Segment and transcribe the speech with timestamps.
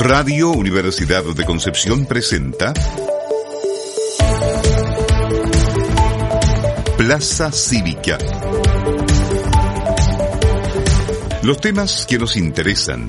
[0.00, 2.72] Radio Universidad de Concepción presenta
[6.96, 8.16] Plaza Cívica.
[11.42, 13.08] Los temas que nos interesan.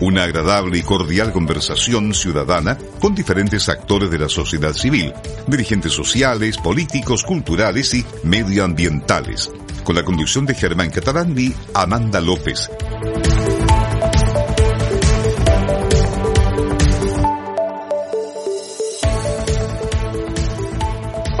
[0.00, 5.12] Una agradable y cordial conversación ciudadana con diferentes actores de la sociedad civil,
[5.48, 9.50] dirigentes sociales, políticos, culturales y medioambientales.
[9.82, 12.70] Con la conducción de Germán Catalán y Amanda López.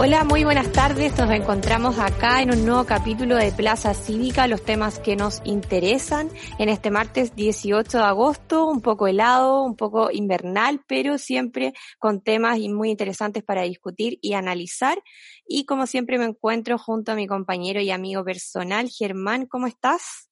[0.00, 1.18] Hola, muy buenas tardes.
[1.18, 6.30] Nos encontramos acá en un nuevo capítulo de Plaza Cívica, los temas que nos interesan
[6.60, 12.20] en este martes 18 de agosto, un poco helado, un poco invernal, pero siempre con
[12.20, 15.02] temas muy interesantes para discutir y analizar.
[15.48, 20.27] Y como siempre me encuentro junto a mi compañero y amigo personal, Germán, ¿cómo estás?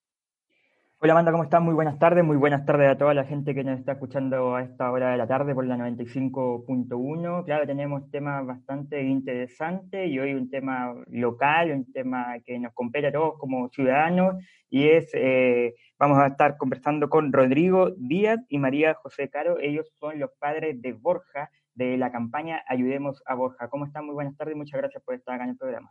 [1.07, 1.63] Hola Amanda, ¿cómo estás?
[1.63, 4.63] Muy buenas tardes, muy buenas tardes a toda la gente que nos está escuchando a
[4.63, 7.45] esta hora de la tarde por la 95.1.
[7.45, 13.07] Claro, tenemos temas bastante interesantes y hoy un tema local, un tema que nos compete
[13.07, 14.35] a todos como ciudadanos
[14.69, 19.61] y es, eh, vamos a estar conversando con Rodrigo Díaz y María José Caro.
[19.61, 23.69] Ellos son los padres de Borja de la campaña Ayudemos a Borja.
[23.69, 24.07] ¿Cómo están?
[24.07, 25.89] Muy buenas tardes y muchas gracias por estar acá en el programa.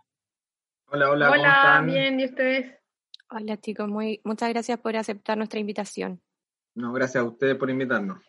[0.88, 2.85] Hola, hola, ¿cómo Hola, bien, ¿y ustedes?
[3.32, 6.22] Hola chicos, muy, muchas gracias por aceptar nuestra invitación.
[6.76, 8.20] No, gracias a ustedes por invitarnos.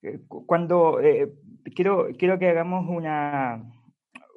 [0.00, 1.32] Eh, cuando eh,
[1.74, 3.62] quiero, quiero que hagamos una,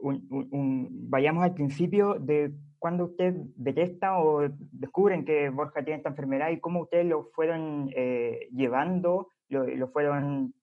[0.01, 6.59] vayamos al principio de cuando usted detesta o descubren que Borja tiene esta enfermedad y
[6.59, 10.53] cómo ustedes lo fueron eh, llevando, lo, lo fueron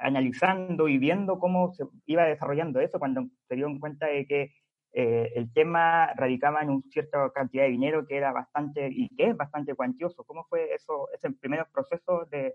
[0.00, 4.50] analizando y viendo cómo se iba desarrollando eso cuando se dieron cuenta de que
[4.98, 9.28] eh, el tema radicaba en una cierta cantidad de dinero que era bastante, y que
[9.28, 10.24] es bastante cuantioso.
[10.24, 12.54] ¿Cómo fue eso, ese primer proceso de,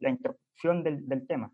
[0.00, 1.52] la introducción del, tema?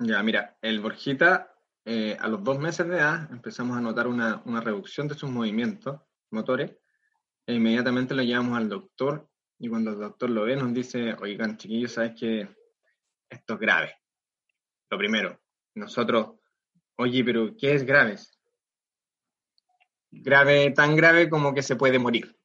[0.00, 4.42] Ya, mira, el Borjita, eh, a los dos meses de edad empezamos a notar una,
[4.60, 6.00] reducción de sus movimientos
[6.32, 6.76] motores,
[7.46, 11.58] e inmediatamente lo llevamos al doctor, y cuando el doctor lo ve nos dice, oigan,
[11.58, 12.48] chiquillos, ¿sabes que
[13.30, 13.94] esto es grave?
[14.90, 15.38] Lo primero,
[15.76, 16.40] nosotros,
[16.96, 18.16] oye, pero ¿qué es grave?
[20.12, 22.36] Grave, tan grave como que se puede morir.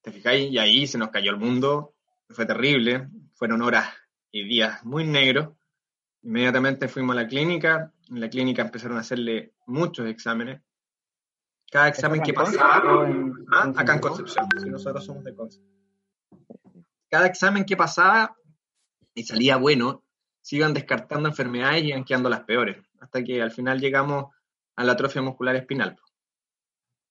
[0.00, 0.50] ¿Te fijáis?
[0.50, 1.94] Y ahí se nos cayó el mundo,
[2.30, 3.88] fue terrible, fueron horas
[4.30, 5.50] y días muy negros.
[6.22, 10.62] Inmediatamente fuimos a la clínica, en la clínica empezaron a hacerle muchos exámenes.
[11.70, 13.06] Cada examen que pasaba,
[13.52, 13.72] ¿ah?
[13.76, 15.72] acá en Concepción, si nosotros somos de Concepción.
[17.08, 18.36] Cada examen que pasaba
[19.14, 20.04] y salía bueno,
[20.40, 24.26] se iban descartando enfermedades y iban quedando las peores, hasta que al final llegamos
[24.76, 25.98] a la atrofia muscular espinal.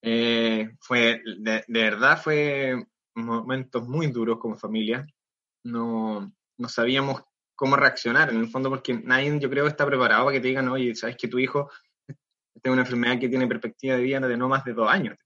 [0.01, 2.83] Eh, fue, de, verdad, fue
[3.15, 5.05] momentos muy duros como familia.
[5.63, 7.23] No, no sabíamos
[7.55, 10.67] cómo reaccionar, en el fondo, porque nadie, yo creo, está preparado para que te digan,
[10.69, 11.69] oye, sabes que tu hijo
[12.61, 15.17] tiene una enfermedad que tiene perspectiva de vida de no más de dos años.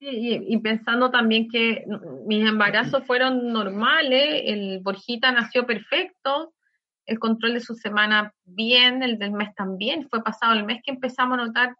[0.00, 1.84] y, pensando también que
[2.26, 6.54] mis embarazos fueron normales, el Borjita nació perfecto,
[7.04, 10.92] el control de su semana bien, el del mes también, fue pasado el mes que
[10.92, 11.74] empezamos a notar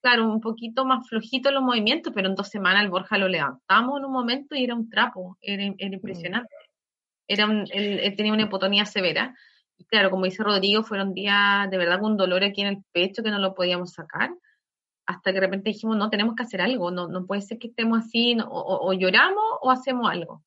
[0.00, 3.98] claro, un poquito más flojito los movimientos, pero en dos semanas el Borja lo levantamos
[3.98, 5.76] en un momento y era un trapo, era, mm.
[5.78, 6.54] impresionante.
[7.26, 9.34] Era él, tenía una hipotonía severa.
[9.76, 13.22] Y claro, como dice Rodrigo, fueron días de verdad con dolor aquí en el pecho
[13.22, 14.30] que no lo podíamos sacar.
[15.06, 17.68] Hasta que de repente dijimos, no, tenemos que hacer algo, no, no puede ser que
[17.68, 20.42] estemos así, o, lloramos o hacemos algo.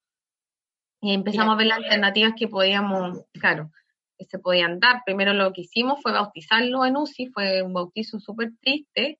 [1.01, 3.71] Y empezamos a ver las alternativas que podíamos, claro,
[4.19, 5.01] que se podían dar.
[5.03, 9.19] Primero lo que hicimos fue bautizarlo en UCI, fue un bautizo súper triste,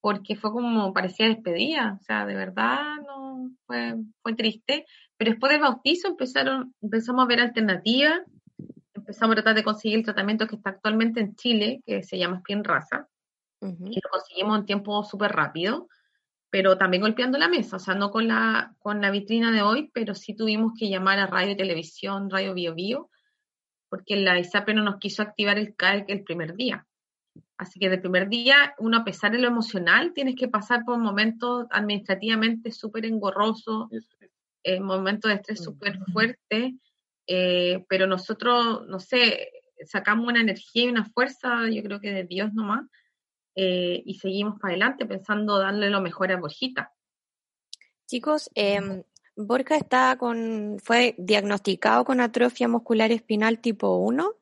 [0.00, 5.52] porque fue como parecía despedida, o sea, de verdad no fue, fue triste, pero después
[5.52, 8.20] del bautizo empezaron, empezamos a ver alternativas,
[8.94, 12.38] empezamos a tratar de conseguir el tratamiento que está actualmente en Chile, que se llama
[12.38, 13.08] Spin Raza,
[13.62, 15.86] y lo conseguimos en tiempo súper rápido,
[16.48, 19.90] pero también golpeando la mesa, o sea, no con la, con la vitrina de hoy,
[19.92, 23.10] pero sí tuvimos que llamar a radio y televisión, radio bio bio,
[23.90, 26.86] porque la ISAPRE no nos quiso activar el CAEC el primer día.
[27.60, 30.96] Así que del primer día, uno a pesar de lo emocional, tienes que pasar por
[30.96, 33.90] momentos administrativamente súper engorrosos,
[34.62, 36.72] eh, momentos de estrés súper fuertes,
[37.26, 39.50] eh, pero nosotros, no sé,
[39.84, 42.86] sacamos una energía y una fuerza, yo creo que de Dios nomás,
[43.54, 46.94] eh, y seguimos para adelante pensando darle lo mejor a Borjita.
[48.06, 49.04] Chicos, eh,
[49.36, 54.36] Borja está con, fue diagnosticado con atrofia muscular espinal tipo 1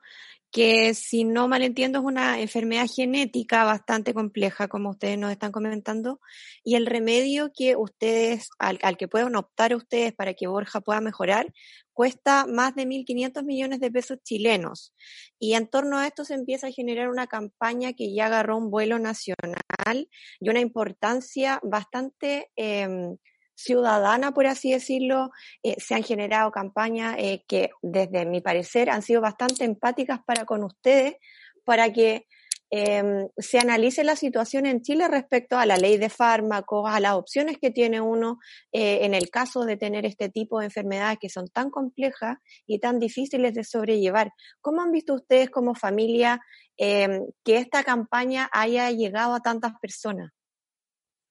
[0.51, 5.53] que si no mal entiendo es una enfermedad genética bastante compleja, como ustedes nos están
[5.53, 6.21] comentando,
[6.65, 11.01] y el remedio que ustedes, al, al que puedan optar ustedes para que Borja pueda
[11.01, 11.53] mejorar,
[11.93, 14.95] cuesta más de 1.500 millones de pesos chilenos.
[15.39, 18.71] Y en torno a esto se empieza a generar una campaña que ya agarró un
[18.71, 20.09] vuelo nacional
[20.41, 22.51] y una importancia bastante...
[22.57, 23.17] Eh,
[23.59, 25.31] ciudadana, por así decirlo,
[25.65, 30.45] eh, se han generado campañas eh, que, desde mi parecer, han sido bastante empáticas para
[30.45, 31.17] con ustedes,
[31.65, 32.27] para que
[32.71, 37.15] em, se analice la situación en Chile respecto a la ley de fármacos, a las
[37.15, 38.39] opciones que tiene uno
[38.73, 42.79] eh, en el caso de tener este tipo de enfermedades que son tan complejas y
[42.79, 44.31] tan difíciles de sobrellevar.
[44.61, 46.41] ¿Cómo han visto ustedes como familia
[46.77, 50.31] em, que esta campaña haya llegado a tantas personas?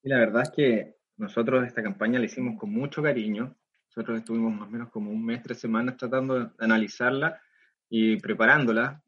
[0.04, 3.56] la verdad es que nosotros esta campaña la hicimos con mucho cariño.
[3.88, 7.42] Nosotros estuvimos más o menos como un mes, tres semanas tratando de analizarla
[7.90, 9.02] y preparándola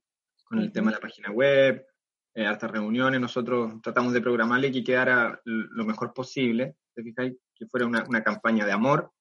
[0.46, 1.86] con el tema de la página web,
[2.34, 3.22] eh, hartas reuniones.
[3.22, 7.36] Nosotros tratamos de programarle que quedara lo mejor posible, ¿te fijáis?
[7.54, 9.12] Que fuera una, una campaña de amor.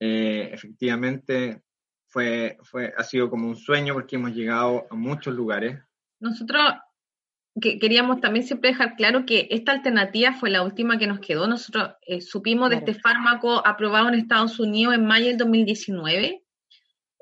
[0.00, 1.62] Eh, efectivamente,
[2.06, 5.78] fue, fue, ha sido como un sueño porque hemos llegado a muchos lugares.
[6.20, 6.62] Nosotros
[7.60, 11.46] que queríamos también siempre dejar claro que esta alternativa fue la última que nos quedó.
[11.46, 16.42] Nosotros eh, supimos de este fármaco aprobado en Estados Unidos en mayo del 2019.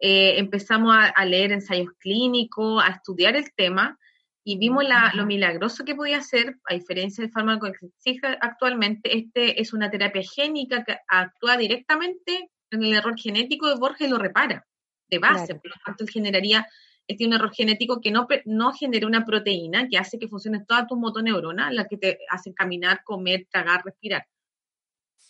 [0.01, 3.99] Eh, empezamos a, leer ensayos clínicos, a estudiar el tema
[4.45, 4.85] y vimos
[5.15, 9.91] lo milagroso que podía ser, a diferencia del fármaco que existe actualmente, este es una
[9.91, 14.65] terapia génica que actúa directamente en el error genético de Borges y lo repara
[15.09, 16.67] de base, por lo tanto generaría
[17.15, 20.87] tiene un error genético que no, no genera una proteína que hace que funcionen todas
[20.87, 24.27] tus motoneuronas, las que te hacen caminar, comer, tragar, respirar.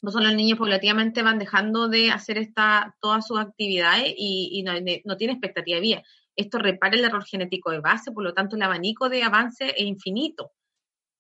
[0.03, 4.73] No solo los niños paulativamente van dejando de hacer esta, todas sus actividades y, no,
[5.05, 6.03] no, tiene expectativa de vida.
[6.35, 9.87] Esto repara el error genético de base, por lo tanto el abanico de avance es
[9.87, 10.53] infinito.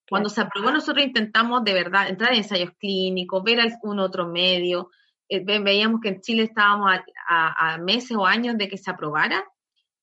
[0.09, 4.91] Cuando se aprobó, nosotros intentamos de verdad entrar en ensayos clínicos, ver algún otro medio.
[5.29, 6.93] Eh, veíamos que en Chile estábamos
[7.29, 9.44] a, meses o años de que se aprobara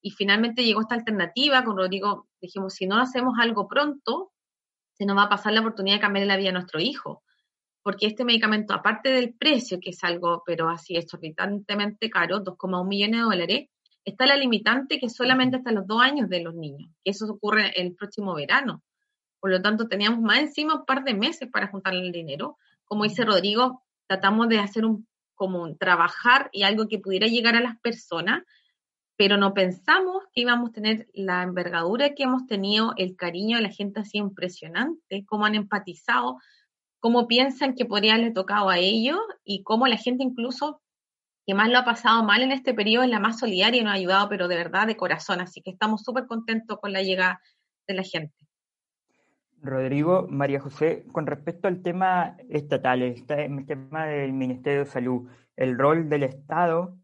[0.03, 4.33] y finalmente llegó esta alternativa con Rodrigo, dijimos, si no hacemos algo pronto,
[4.91, 7.23] se nos va a pasar la oportunidad de cambiar la vida a nuestro hijo,
[7.81, 13.17] porque este medicamento, aparte del precio, que es algo, pero así exorbitantemente caro, 2,1 millones
[13.17, 13.69] de dólares,
[14.03, 17.71] está la limitante que solamente hasta los dos años de los niños, que eso ocurre
[17.79, 18.83] el próximo verano.
[19.39, 22.57] Por lo tanto, teníamos más encima un par de meses para juntar el dinero.
[22.83, 27.56] Como dice Rodrigo, tratamos de hacer un, como un trabajar y algo que pudiera llegar
[27.56, 28.44] a las personas
[29.15, 33.63] pero no pensamos que íbamos a tener la envergadura que hemos tenido, el cariño de
[33.63, 36.38] la gente así impresionante, cómo han empatizado,
[37.00, 40.81] cómo piensan que podría haberle tocado a ellos y cómo la gente incluso
[41.45, 43.92] que más lo ha pasado mal en este periodo es la más solidaria y nos
[43.92, 45.42] ha ayudado, pero de verdad, de corazón.
[45.42, 47.42] Así que estamos súper contentos con la llegada
[47.86, 48.33] de la gente.
[49.62, 55.77] Rodrigo, María José, con respecto al tema estatal, el tema del Ministerio de Salud, el
[55.77, 56.98] rol del Estado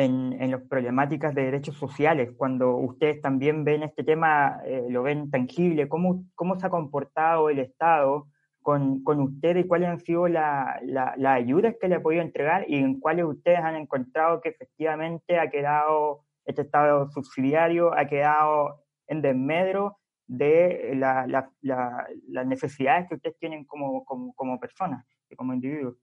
[0.00, 5.02] en, en las problemáticas de derechos sociales, cuando ustedes también ven este tema, eh, lo
[5.02, 8.28] ven tangible, ¿cómo, cómo se ha comportado el Estado
[8.62, 12.64] con, con ustedes y cuáles han sido las la, ayudas que le ha podido entregar
[12.68, 18.82] y en cuáles ustedes han encontrado que efectivamente ha quedado, este Estado subsidiario ha quedado
[19.06, 21.26] en desmedro de la,
[21.60, 25.96] las necesidades que ustedes tienen como, como, como personas y como individuos.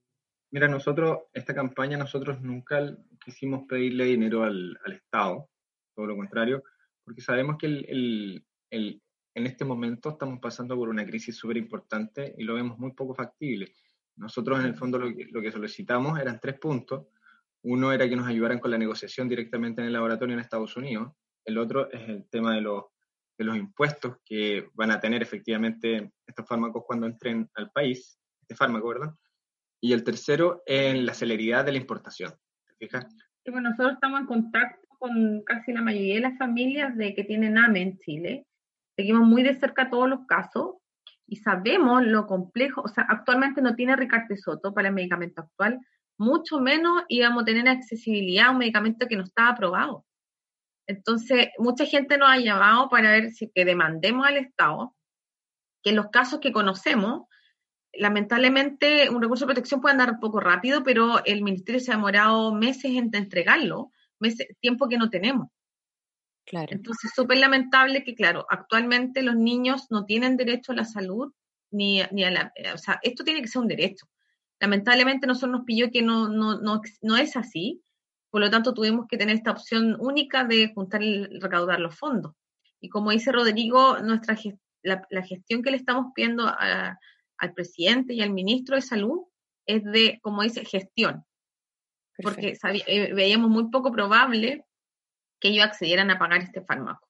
[0.51, 5.50] Mira, nosotros, esta campaña, nosotros nunca quisimos pedirle dinero al, al Estado,
[5.93, 6.63] todo lo contrario,
[7.03, 9.01] porque sabemos que el, el,
[9.33, 13.13] en este momento estamos pasando por una crisis súper importante y lo vemos muy poco
[13.13, 13.74] factible.
[14.15, 17.07] Nosotros, en el fondo, lo que, lo que solicitamos eran tres puntos.
[17.63, 21.12] Uno era que nos ayudaran con la negociación directamente en el laboratorio en Estados Unidos.
[21.45, 22.86] El otro es el tema de los,
[23.38, 28.55] de los impuestos que van a tener efectivamente estos fármacos cuando entren al país, este
[28.55, 29.13] fármaco, ¿verdad?
[29.81, 32.34] Y el tercero, en la celeridad de la importación.
[32.67, 33.05] ¿Te fijas?
[33.46, 37.81] nosotros estamos en contacto con casi la mayoría de las familias de que tienen AME
[37.81, 38.46] en Chile.
[38.98, 40.75] Seguimos muy de cerca todos los casos
[41.27, 42.81] y sabemos lo complejo.
[42.81, 45.79] O sea, actualmente no tiene Ricardo Soto para el medicamento actual,
[46.17, 50.05] mucho menos íbamos a tener accesibilidad a un medicamento que no estaba aprobado.
[50.88, 54.96] Entonces, mucha gente nos ha llamado para ver si que demandemos al Estado
[55.84, 57.27] que en los casos que conocemos
[57.98, 61.96] lamentablemente un recurso de protección puede andar un poco rápido, pero el ministerio se ha
[61.96, 65.50] demorado meses en entregarlo, meses, tiempo que no tenemos.
[66.46, 66.68] Claro.
[66.72, 71.34] Entonces, súper lamentable que, claro, actualmente los niños no tienen derecho a la salud
[71.72, 72.54] ni, ni a la...
[72.74, 74.08] O sea, esto tiene que ser un derecho.
[74.60, 77.82] Lamentablemente nosotros nos pilló que no, no, no, no es así,
[78.30, 82.34] por lo tanto tuvimos que tener esta opción única de juntar y recaudar los fondos.
[82.80, 84.38] Y como dice Rodrigo, nuestra
[84.84, 86.48] la, gestión que le estamos pidiendo
[87.38, 89.25] al presidente y al ministro de salud
[89.65, 91.25] es de, como dice, gestión.
[92.22, 94.65] Porque eh, veíamos muy poco probable
[95.39, 97.08] que ellos accedieran a pagar este fármaco.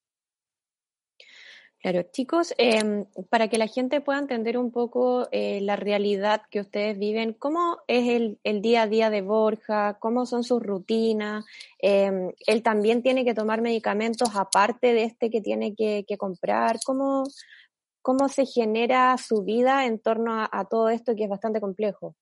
[1.79, 6.60] Claro, chicos, em, para que la gente pueda entender un poco eh, la realidad que
[6.60, 8.10] ustedes viven, ¿cómo es
[8.43, 9.98] el, día a día de Borja?
[10.00, 11.46] ¿Cómo son sus rutinas?
[11.77, 16.79] Em, ¿Él también tiene que tomar medicamentos aparte de este que tiene que, comprar?
[16.84, 17.25] ¿Cómo,
[18.07, 22.15] ¿Cómo se genera su vida en torno a todo esto que es bastante complejo?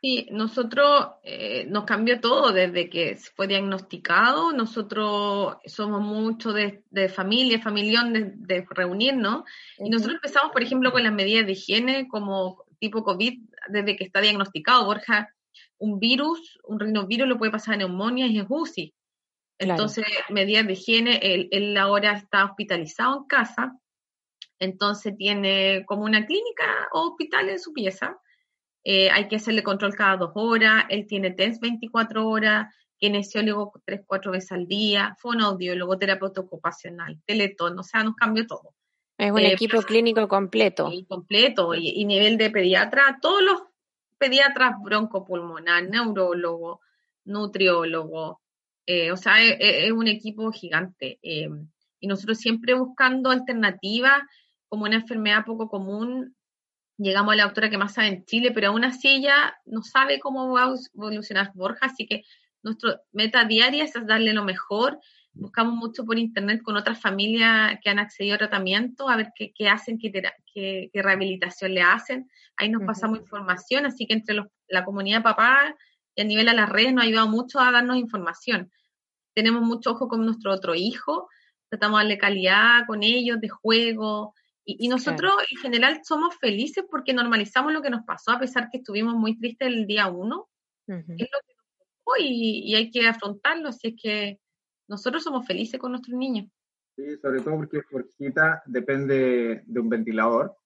[0.00, 4.52] Sí, nosotros eh, nos cambió todo desde que fue diagnosticado.
[4.52, 9.42] Nosotros somos mucho de, familia, familión, de, reunirnos.
[9.78, 14.04] Y nosotros empezamos, por ejemplo, con las medidas de higiene como tipo COVID, desde que
[14.04, 14.84] está diagnosticado.
[14.84, 15.34] Borja,
[15.78, 18.94] un virus, un rinovirus lo puede pasar a neumonía y es UCI.
[19.58, 23.76] Entonces, medidas de higiene, él, él ahora está hospitalizado en casa.
[24.62, 28.18] Entonces tiene como una clínica o hospital en su pieza
[28.84, 34.00] eh, hay que hacerle control cada dos horas, él tiene test 24 horas, kinesiólogo tres,
[34.06, 38.74] cuatro veces al día, fonoaudiólogo, terapeuta ocupacional, teletón, o sea, nos cambió todo.
[39.18, 40.90] Es un eh, equipo clínico completo.
[41.08, 43.62] completo, y, nivel de pediatra, todos los
[44.18, 46.80] pediatras broncopulmonar, neurólogo,
[47.24, 48.40] nutriólogo,
[48.86, 51.20] eh, o sea, es, un equipo gigante.
[51.22, 54.22] y nosotros siempre buscando alternativas
[54.72, 56.34] como una enfermedad poco común
[56.96, 60.18] llegamos a la autora que más sabe en Chile, pero aún así ella no sabe
[60.18, 62.24] cómo va a evolucionar Borja, así que
[62.62, 64.98] nuestra meta diaria es darle lo mejor.
[65.34, 69.68] Buscamos mucho por internet con otras familias que han accedido a tratamiento, a ver qué,
[69.68, 72.30] hacen, qué, rehabilitación le hacen.
[72.56, 75.74] Ahí nos pasamos información, así que entre la comunidad de papás
[76.14, 78.72] y a nivel de las redes nos ha ayudado mucho a darnos información.
[79.34, 81.28] Tenemos mucho ojo con nuestro otro hijo,
[81.68, 84.32] tratamos de darle calidad con ellos, de juego,
[84.64, 88.78] y, nosotros en general somos felices porque normalizamos lo que nos pasó, a pesar que
[88.78, 90.48] estuvimos muy tristes el día uno.
[90.86, 94.40] Es lo que nos tocó y, hay que afrontarlo, así es que
[94.88, 96.48] nosotros somos felices con nuestros niños.
[96.96, 100.56] Sí, sobre todo porque Forjita depende de un ventilador,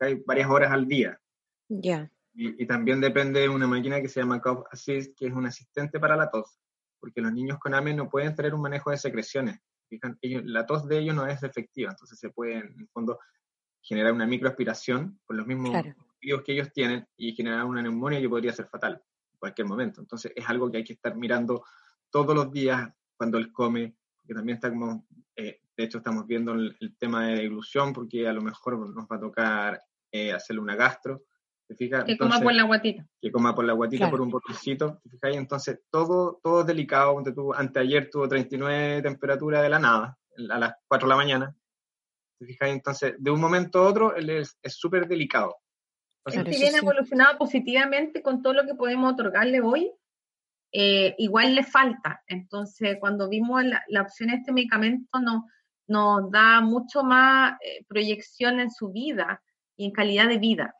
[0.00, 1.18] hay varias horas al día.
[1.68, 2.10] Ya.
[2.34, 5.98] Y, también depende de una máquina que se llama Cough Assist, que es un asistente
[5.98, 6.58] para la tos,
[7.00, 9.58] porque los niños con AME no pueden tener un manejo de secreciones.
[10.20, 13.18] la tos de ellos no es efectiva, entonces se pueden, en el fondo,
[13.86, 18.28] generar una microaspiración con los mismos motivos que ellos tienen y generar una neumonía que
[18.28, 20.00] podría ser fatal en cualquier momento.
[20.00, 21.64] Entonces es algo que hay que estar mirando
[22.10, 23.94] todos los días cuando él come,
[24.26, 28.32] que también está como, eh, de hecho estamos viendo el, tema de ilusión porque a
[28.32, 31.22] lo mejor nos va a tocar eh, hacerle una gastro.
[31.78, 33.06] que coma por la guatita.
[33.20, 34.32] Que coma por la guatita por un.
[34.32, 35.36] ¿te fijáis?
[35.36, 37.16] Entonces todo, todo delicado.
[37.54, 40.18] Anteayer tuvo 39 temperatura de la nada,
[40.50, 41.56] a las 4 de la mañana
[42.60, 45.56] entonces, de un momento a otro, él es súper delicado.
[46.26, 49.92] si bien ha evolucionado positivamente con todo lo que podemos otorgarle hoy,
[50.72, 52.22] eh, igual le falta.
[52.26, 55.46] Entonces, cuando vimos la, opción de este medicamento, no,
[55.86, 59.42] nos da mucho más eh, proyección en su vida
[59.76, 60.74] y en calidad de vida.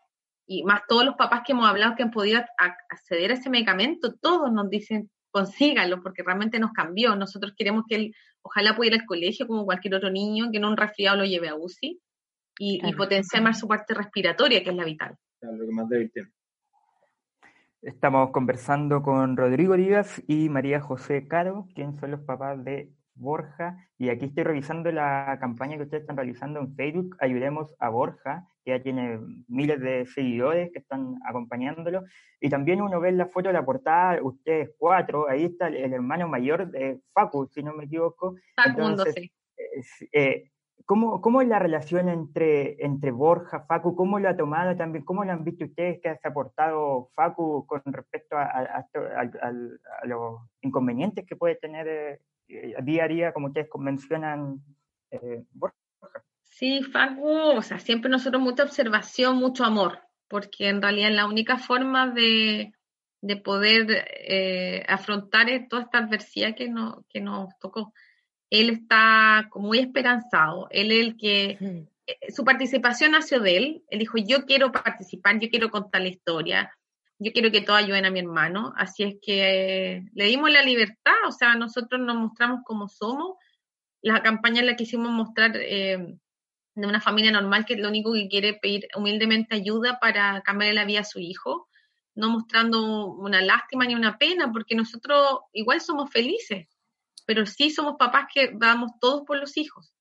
[0.47, 2.41] Y más todos los papás que hemos hablado que han podido
[2.89, 7.15] acceder a ese medicamento, todos nos dicen consígalo, porque realmente nos cambió.
[7.15, 10.71] Nosotros queremos que él, ojalá pudiera ir al colegio como cualquier otro niño, que no
[10.71, 12.01] un resfriado lo lleve a UCI
[12.59, 15.15] y, potenciar más su parte respiratoria, que es la vital.
[15.43, 16.11] lo que más débil
[17.83, 23.77] Estamos conversando con Rodrigo Díaz y María José Caro, quienes son los papás de Borja.
[23.99, 28.47] Y aquí estoy revisando la campaña que ustedes están realizando en Facebook, Ayudemos a Borja,
[28.65, 29.19] que ya tiene
[29.49, 32.05] miles de seguidores que están acompañándolo.
[32.41, 36.29] Y también uno ve la foto de la portada, ustedes cuatro, ahí está el, hermano
[36.29, 38.37] mayor de Facu, si no me equivoco.
[38.65, 39.33] Entonces, sí.
[40.13, 40.51] Eh,
[40.87, 43.97] ¿cómo, es la relación entre, entre Borja, Facu?
[43.97, 45.05] ¿Cómo lo ha tomado también?
[45.05, 48.87] ¿Cómo lo han visto ustedes que ha aportado Facu con respecto a,
[50.05, 54.63] los inconvenientes que puede tener eh, día a día, como ustedes mencionan,
[55.11, 55.43] eh,
[56.43, 61.59] Sí, Facu, o sea, siempre nosotros mucha observación, mucho amor, porque en realidad la única
[61.59, 62.73] forma de,
[63.21, 67.93] de poder eh, afrontar toda esta adversidad que, no, que nos tocó.
[68.49, 71.87] Él está muy esperanzado, él es el que,
[72.29, 76.73] su participación nació de él, él dijo, yo quiero participar, yo quiero contar la historia,
[77.19, 81.15] yo quiero que todos ayuden a mi hermano, así es que le dimos la libertad,
[81.27, 83.37] o sea, nosotros nos mostramos como somos,
[84.03, 86.19] la campaña en la quisimos mostrar eh,
[86.75, 90.85] de una familia normal que lo único que quiere pedir humildemente ayuda para cambiarle la
[90.85, 91.69] vida a su hijo,
[92.15, 96.69] no mostrando una lástima ni una pena, porque nosotros igual somos felices,
[97.25, 99.96] pero sí somos papás que vamos todos por los hijos.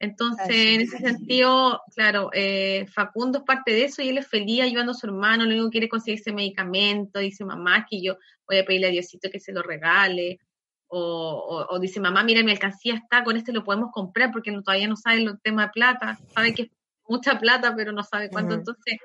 [0.00, 4.62] Entonces, en ese sentido, claro, eh, Facundo es parte de eso y él es feliz
[4.62, 8.16] ayudando a su hermano, lo único que quiere conseguir ese medicamento, dice mamá que yo
[8.48, 10.40] voy a pedirle a Diosito que se lo regale,
[10.88, 14.96] o, dice mamá, mira, mi alcancía está, con este lo podemos comprar porque todavía no
[14.96, 16.70] sabe el tema de plata, sabe que es
[17.06, 18.96] mucha plata, pero no sabe cuánto, entonces,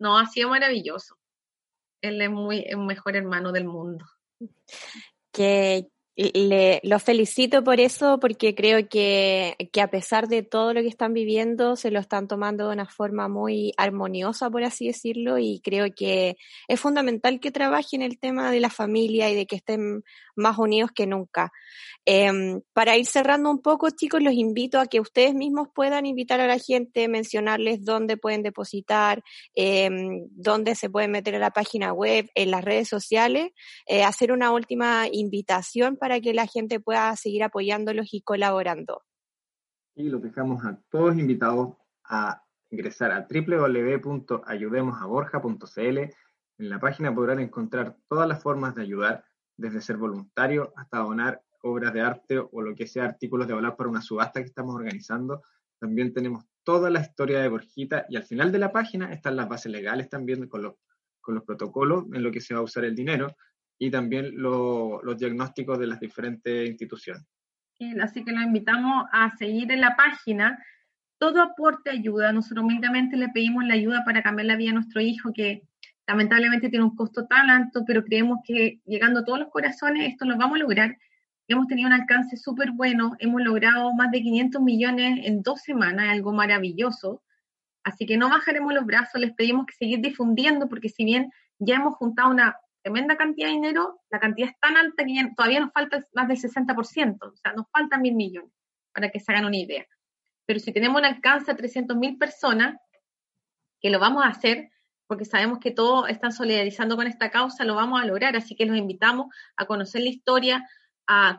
[0.00, 1.16] no, ha sido maravilloso.
[2.02, 4.04] Él es muy el mejor hermano del mundo.
[5.32, 5.86] Que,
[6.16, 10.88] le, lo felicito por eso, porque creo que, que, a pesar de todo lo que
[10.88, 15.60] están viviendo, se lo están tomando de una forma muy armoniosa, por así decirlo, y
[15.64, 16.36] creo que
[16.68, 20.04] es fundamental que trabajen el tema de la familia y de que estén
[20.36, 21.52] más unidos que nunca.
[22.06, 26.38] Eh, para ir cerrando un poco, chicos, los invito a que ustedes mismos puedan invitar
[26.40, 29.88] a la gente, mencionarles dónde pueden depositar, eh,
[30.30, 33.52] dónde se pueden meter a la página web, en las redes sociales,
[33.86, 39.00] eh, hacer una última invitación para que la gente pueda seguir apoyándolos y colaborando.
[39.94, 45.98] Y los dejamos a todos invitados a ingresar a www.ayudemosaborja.cl.
[46.58, 49.24] En la página podrán encontrar todas las formas de ayudar,
[49.56, 53.76] desde ser voluntario hasta donar obras de arte o lo que sea artículos de valor
[53.76, 55.42] para una subasta que estamos organizando.
[55.78, 59.48] También tenemos toda la historia de Borjita y al final de la página están las
[59.48, 60.74] bases legales también con los,
[61.20, 63.34] con los protocolos en lo que se va a usar el dinero
[63.78, 67.24] y también los diagnósticos de las diferentes instituciones.
[68.00, 70.58] Así que los invitamos a seguir en la página.
[71.18, 72.32] Todo aporte ayuda.
[72.32, 75.62] Nosotros humildemente le pedimos la ayuda para cambiar la vida a nuestro hijo, que
[76.06, 80.24] lamentablemente tiene un costo tan alto, pero creemos que llegando a todos los corazones esto
[80.24, 80.96] lo vamos a lograr.
[81.46, 86.08] Hemos tenido un alcance súper bueno, hemos logrado más de 500 millones en dos semanas,
[86.10, 87.22] algo maravilloso.
[87.82, 91.76] Así que no bajaremos los brazos, les pedimos que seguir difundiendo, porque si bien ya
[91.76, 95.72] hemos juntado una tremenda cantidad de dinero, la cantidad es tan alta que todavía nos
[95.72, 98.52] falta más del 60%, o sea, nos faltan mil millones,
[98.92, 99.86] para que se hagan una idea.
[100.46, 102.76] Pero si tenemos un alcance a 300 mil personas,
[103.80, 104.70] que lo vamos a hacer,
[105.06, 108.66] porque sabemos que todos están solidarizando con esta causa, lo vamos a lograr, así que
[108.66, 110.68] los invitamos a conocer la historia,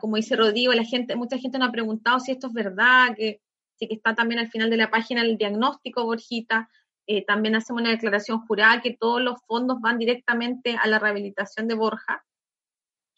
[0.00, 3.40] como dice Rodrigo, la gente, mucha gente nos ha preguntado si esto es verdad, que
[3.78, 6.68] sí que está también al final de la página el diagnóstico, Borjita,
[7.06, 11.68] eh, también hacemos una declaración jurada que todos los fondos van directamente a la rehabilitación
[11.68, 12.24] de Borja.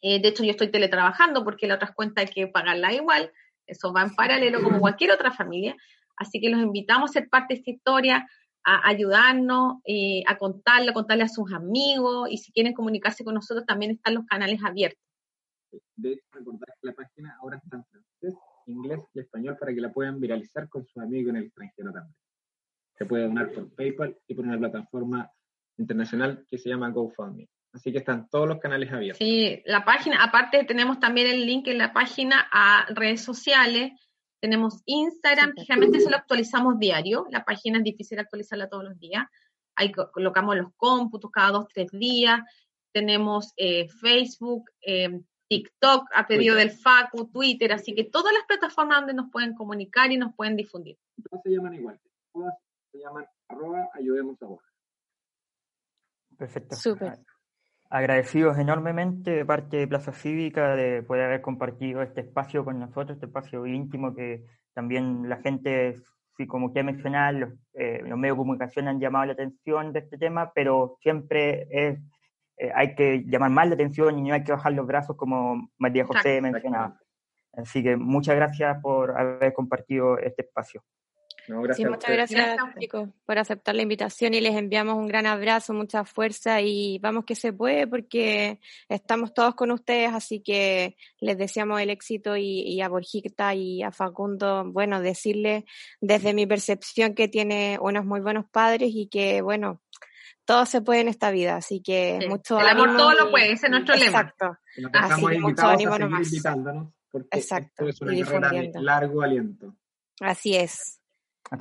[0.03, 3.33] Eh, de hecho, yo estoy teletrabajando porque la otra cuenta hay que pagarla igual.
[3.67, 5.75] Eso va en paralelo como cualquier otra familia.
[6.17, 8.29] Así que los invitamos a ser parte de esta historia,
[8.65, 13.35] a ayudarnos, eh, a contarle, a contarle a sus amigos y si quieren comunicarse con
[13.35, 15.08] nosotros también están los canales abiertos.
[15.97, 18.35] De hecho, recordar que la página ahora está en francés,
[18.67, 22.17] inglés y español para que la puedan viralizar con sus amigos en el extranjero también
[22.99, 25.31] se puede donar por PayPal y por una plataforma
[25.79, 27.49] internacional que se llama GoFundMe.
[27.73, 29.19] Así que están todos los canales abiertos.
[29.19, 33.93] Sí, la página, aparte tenemos también el link en la página a redes sociales.
[34.41, 37.27] Tenemos Instagram, que realmente se lo actualizamos diario.
[37.31, 39.25] La página es difícil actualizarla todos los días.
[39.77, 42.41] Ahí colocamos los cómputos cada dos, tres días.
[42.93, 47.73] Tenemos eh, Facebook, eh, TikTok a pedido del FACU, Twitter.
[47.73, 50.97] Así que todas las plataformas donde nos pueden comunicar y nos pueden difundir.
[51.29, 52.01] Todas se llaman igual.
[52.33, 52.55] Todas
[52.93, 54.63] se llaman arroba ayudemos a vos.
[56.37, 56.77] Perfecto.
[56.77, 57.19] Súper.
[57.91, 63.17] Agradecidos enormemente de parte de Plaza Cívica de poder haber compartido este espacio con nosotros,
[63.17, 65.97] este espacio íntimo que también la gente,
[66.37, 70.01] sí, como que mencionar, los, eh, los medios de comunicación han llamado la atención de
[70.01, 71.99] este tema, pero siempre es,
[72.59, 75.71] eh, hay que llamar más la atención y no hay que bajar los brazos como
[75.79, 76.99] María José mencionaba.
[77.53, 80.83] Así que muchas gracias por haber compartido este espacio.
[81.75, 86.05] Sí, muchas gracias, chicos por aceptar la invitación y les enviamos un gran abrazo, mucha
[86.07, 91.79] fuerza y vamos que se puede porque estamos todos con ustedes, así que les deseamos
[91.83, 95.67] el éxito y, a Borjita y a Facundo, bueno, decirle
[96.01, 99.83] desde mi percepción que tiene unos muy buenos padres y que, bueno,
[100.49, 103.67] todo se puede en esta vida, así que mucho El amor todo lo puede, ese
[103.67, 104.07] es nuestro lema.
[104.07, 104.57] Exacto.
[104.95, 106.33] Así que mucho ánimo nomás.
[107.33, 107.87] Exacto.
[107.87, 109.75] es una de largo aliento.
[110.23, 111.03] Así es.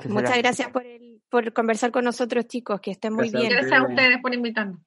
[0.06, 3.50] Muchas gracias por, el, por conversar con nosotros, chicos, que estén muy bien.
[3.50, 4.80] Gracias a ustedes por invitarnos.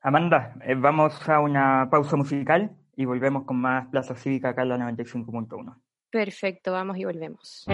[0.00, 4.70] Amanda, eh, vamos a una pausa musical y volvemos con más Plaza Cívica acá en
[4.70, 5.80] la 95.1.
[6.10, 7.66] Perfecto, vamos y volvemos.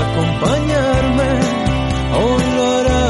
[0.00, 1.30] Acompañarme,
[2.20, 3.08] hoy lo harás.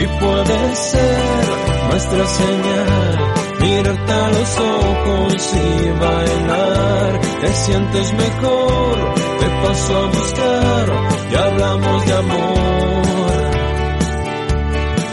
[0.00, 1.44] Y puede ser
[1.90, 3.18] nuestra señal,
[3.60, 7.20] mirarte a los ojos y bailar.
[7.40, 10.86] Te sientes mejor, te paso a buscar
[11.30, 13.48] y hablamos de amor.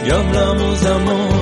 [0.06, 1.35] Y hablamos de amor.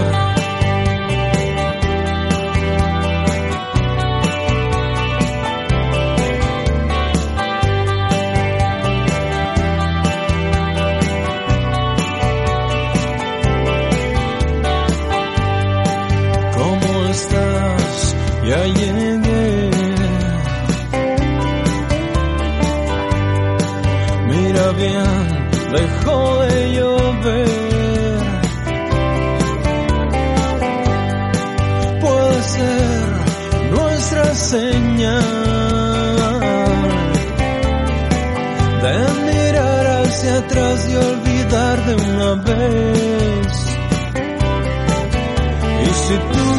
[24.93, 27.49] Dejó de llover.
[32.01, 35.23] Puede ser nuestra señal
[38.83, 38.97] de
[39.33, 43.77] mirar hacia atrás y olvidar de una vez.
[45.83, 46.54] Y si tú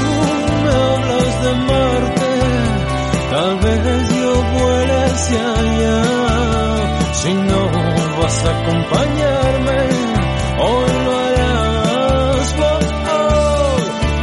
[8.26, 9.80] vas a acompañarme,
[10.66, 12.56] hoy lo harás.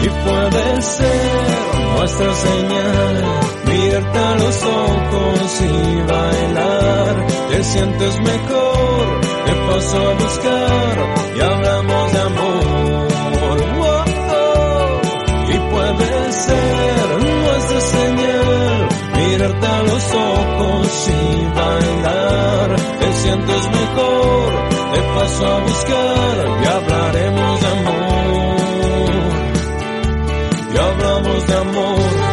[0.05, 1.49] Y puede ser
[1.97, 3.15] nuestra señal,
[3.67, 7.27] mirarte los ojos y bailar.
[7.51, 10.72] Te sientes mejor, te paso a buscar
[25.15, 29.13] paso a buscar y hablaremos de amor.
[30.73, 32.33] Y hablamos de amor.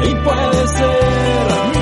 [0.00, 1.08] y puede ser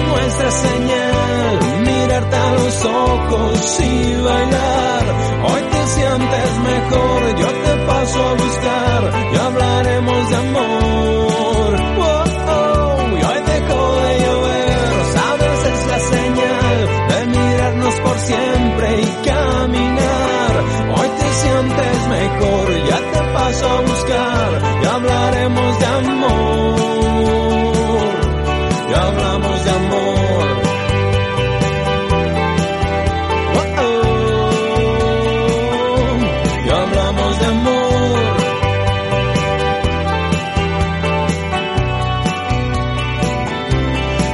[0.09, 4.96] nuestra señal, mirarte a los ojos y bailar.
[22.88, 24.49] Ya te paso a buscar
[24.83, 26.96] y hablaremos de amor
[28.88, 30.46] y hablamos de amor.
[33.57, 34.16] Oh, oh,
[36.64, 38.37] y hablamos de amor.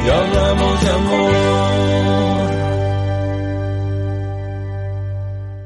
[0.04, 1.32] Y hablamos de amor.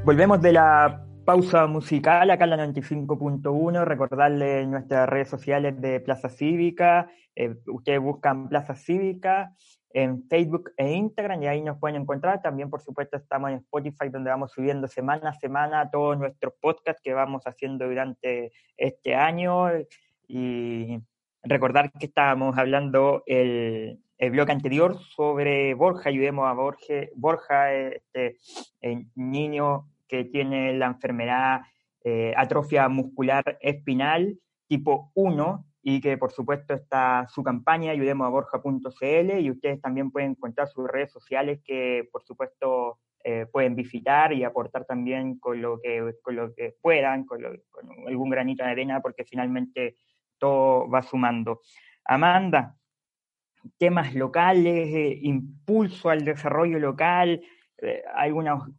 [0.05, 0.96] Volvemos de la
[1.27, 3.83] pausa musical acá en la 95.1.
[3.83, 7.11] Recordarle nuestras redes sociales de Plaza Cívica.
[7.35, 9.53] Eh, ustedes buscan Plaza Cívica
[9.89, 12.41] en Facebook e Instagram y ahí nos pueden encontrar.
[12.41, 17.01] También, por supuesto, estamos en Spotify donde vamos subiendo semana a semana todos nuestros podcasts
[17.03, 19.67] que vamos haciendo durante este año.
[20.29, 20.97] Y
[21.43, 28.37] recordar que estábamos hablando el, el bloque anterior sobre Borja, ayudemos a Borja, Borja este
[28.79, 31.61] el niño que tiene la enfermedad
[32.03, 38.29] eh, atrofia muscular espinal tipo 1 y que por supuesto está su campaña ayudemos a
[38.29, 44.31] borja.cl y ustedes también pueden encontrar sus redes sociales que por supuesto eh, pueden visitar
[44.31, 48.63] y aportar también con lo que, con lo que puedan, con, lo, con algún granito
[48.63, 49.97] de arena, porque finalmente
[50.37, 51.59] todo va sumando.
[52.05, 52.77] Amanda,
[53.77, 57.41] temas locales, eh, impulso al desarrollo local,
[57.79, 58.69] eh, algunos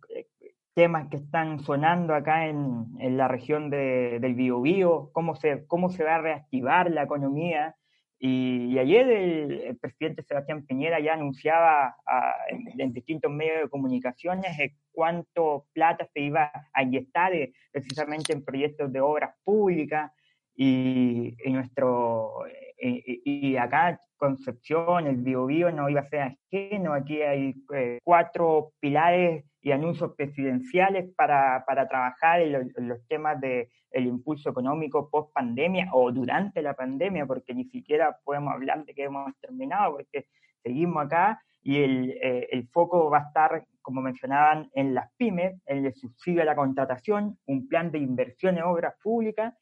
[0.78, 5.90] temas que están sonando acá en, en la región de, del Biobío, cómo se, cómo
[5.90, 7.74] se va a reactivar la economía.
[8.20, 13.62] Y, y ayer el, el, presidente Sebastián Piñera ya anunciaba a, en, en, distintos medios
[13.62, 19.34] de comunicaciones eh, cuánto plata se iba a inyectar eh, precisamente en proyectos de obras
[19.42, 20.12] públicas
[20.54, 22.44] y, y nuestro
[22.80, 28.72] y, y, acá Concepción, el Biobío no iba a ser ajeno, aquí hay eh, cuatro
[28.80, 35.88] pilares anuncios presidenciales para, para trabajar en, los temas del el impulso económico post pandemia
[35.92, 40.26] o durante la pandemia, porque ni siquiera podemos hablar de que hemos terminado, porque
[40.62, 45.60] seguimos acá y el, eh, el foco va a estar, como mencionaban, en las pymes,
[45.66, 49.54] en el subsidio a la contratación, un plan de inversión en obras públicas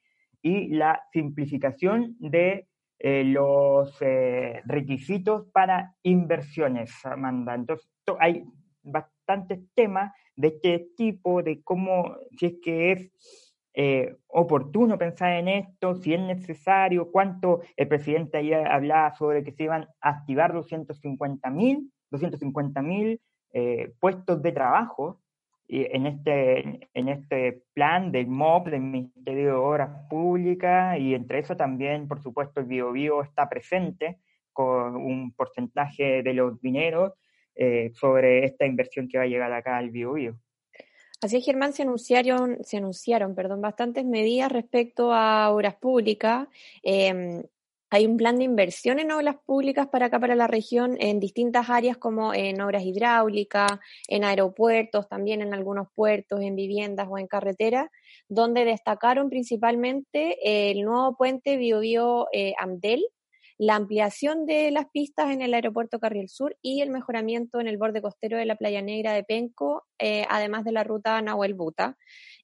[0.43, 7.55] y la simplificación de eh, los eh, requisitos para inversiones, Amanda.
[7.55, 7.87] Entonces,
[8.19, 8.45] hay
[8.87, 13.13] bastantes temas de este tipo, de cómo, si es que es
[13.75, 19.53] eh, oportuno pensar en esto, si es necesario, cuánto el presidente ayer hablaba sobre que
[19.53, 23.21] se iban a activar 250 mil 250 mil
[24.01, 25.21] puestos de trabajo
[25.69, 31.57] en este, en este plan del MOP, del Ministerio de Obras Públicas, y entre eso
[31.57, 34.19] también, por supuesto, el BioBio está presente
[34.53, 37.13] con un porcentaje de los dineros
[37.57, 40.39] eh, sobre esta inversión que va a llegar acá al BioBio.
[41.23, 46.47] Así es, Germán, se anunciaron, se anunciaron perdón, bastantes medidas respecto a obras públicas.
[46.83, 47.43] Eh,
[47.89, 51.71] hay un plan de inversión en obras públicas para acá, para la región, en distintas
[51.71, 53.71] áreas como en obras hidráulicas,
[54.09, 57.89] en aeropuertos, también en algunos puertos, en viviendas o en carreteras,
[58.29, 63.05] donde destacaron principalmente el nuevo puente Biobío eh, Amdel,
[63.59, 67.79] la ampliación de las pistas en el aeropuerto Carriel Sur y el mejoramiento en el
[67.79, 71.97] borde costero de la Playa Negra de Penco, eh, además de la ruta Nahuel Buta.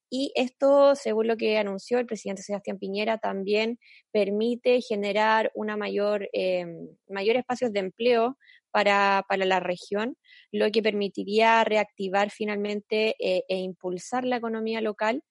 [0.09, 3.79] Y esto, según lo que anunció el presidente Sebastián Piñera, también
[4.11, 6.67] permite generar una mayor, eh,
[7.09, 8.37] mayor espacios de empleo
[8.71, 10.17] para, para, la región,
[10.51, 15.23] lo que permitiría reactivar finalmente eh, e impulsar la economía local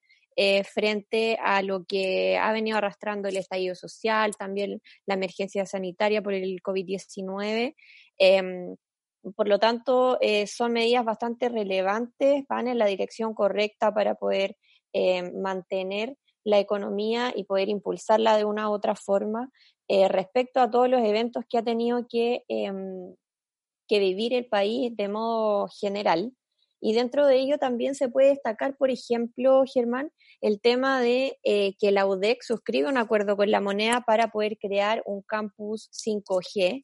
[0.43, 6.21] eh, frente a lo que ha venido arrastrando el estallido social, también la emergencia sanitaria
[6.21, 7.75] por el COVID-19.
[8.17, 8.75] Em,
[9.36, 14.56] por lo tanto, son medidas bastante relevantes, van en la dirección correcta para poder
[14.93, 19.49] eh, mantener la economía y poder impulsarla de una u otra forma
[19.88, 23.15] eh, respecto a todos los eventos que ha tenido que, em,
[23.88, 26.34] que vivir el país de modo general.
[26.82, 31.75] Y dentro de ello también se puede destacar, por ejemplo, Germán, el tema de eh,
[31.80, 36.84] que la UDEC suscribe un acuerdo con la moneda para poder crear un campus 5G.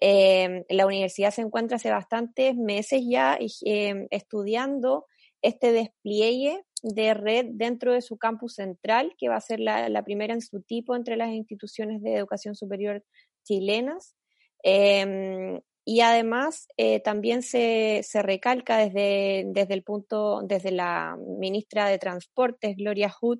[0.00, 5.06] Em, la universidad se encuentra hace bastantes meses ya em, estudiando
[5.42, 10.34] este despliegue de red dentro de su campus central, que va a ser la, primera
[10.34, 13.04] en su tipo entre las instituciones de educación superior
[13.44, 14.16] chilenas.
[14.64, 21.88] Em, y además eh, también se, se, recalca desde, desde el punto, desde la ministra
[21.88, 23.38] de Transportes, Gloria Hood,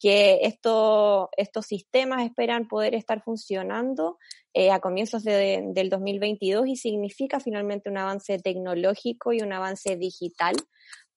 [0.00, 4.16] que esto, estos sistemas esperan poder estar funcionando
[4.54, 9.96] eh, a comienzos de, del 2022 y significa finalmente un avance tecnológico y un avance
[9.96, 10.56] digital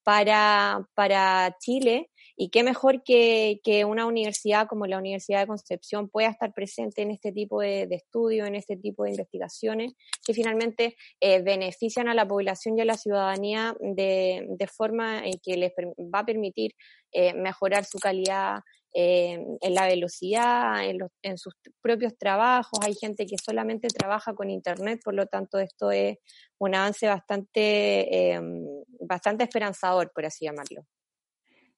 [0.02, 6.08] para, para Chile y qué mejor que, que, una universidad como la Universidad de Concepción
[6.08, 9.92] pueda estar presente en este tipo de, estudios, en este tipo de investigaciones
[10.24, 15.34] que finalmente eh, benefician a la población y a la ciudadanía de, de forma en
[15.42, 16.72] que les va a permitir
[17.12, 18.60] eh, mejorar su calidad
[18.94, 22.78] eh, en la velocidad, en, los, en, sus propios trabajos.
[22.82, 26.18] Hay gente que solamente trabaja con Internet, por lo tanto esto es
[26.58, 28.40] un avance bastante, eh,
[29.00, 30.82] bastante esperanzador, por así llamarlo.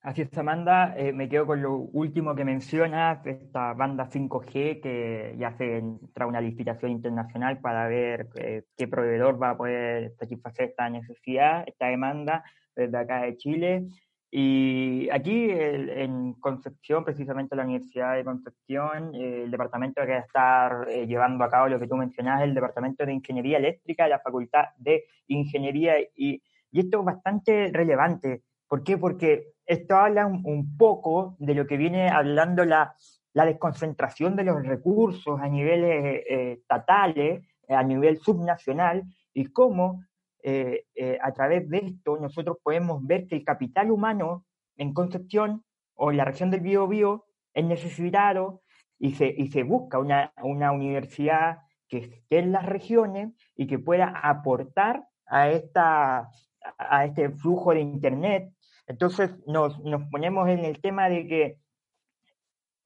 [0.04, 0.94] Así es, Amanda.
[0.98, 6.26] Eh, me quedo con lo último que mencionas, esta banda 5G que ya se entra
[6.26, 11.86] una licitación internacional para ver eh, qué proveedor va a poder satisfacer esta necesidad, esta
[11.86, 12.44] demanda
[12.76, 13.86] desde acá de Chile.
[14.30, 20.86] Y aquí en Concepción, precisamente la Universidad de Concepción, el departamento que va a estar
[20.90, 24.66] eh, llevando a cabo lo que tú mencionabas, el Departamento de Ingeniería Eléctrica la Facultad
[24.76, 25.94] de Ingeniería.
[26.14, 28.42] Y, y esto es bastante relevante.
[28.68, 28.98] ¿Por qué?
[28.98, 32.96] Porque esto habla un, poco de lo que viene hablando la,
[33.32, 40.04] desconcentración de los recursos a niveles eh, estatales, a nivel subnacional, y cómo
[40.42, 44.44] eh, eh, a través de esto nosotros podemos ver que el capital humano
[44.76, 47.24] en Concepción o en la región del Biobío
[47.54, 48.62] es necesitado
[48.98, 53.78] y se, y se busca una, una universidad que esté en las regiones y que
[53.78, 56.30] pueda aportar a, esta,
[56.78, 58.52] a este flujo de Internet.
[58.86, 61.58] Entonces nos, nos ponemos en el tema de que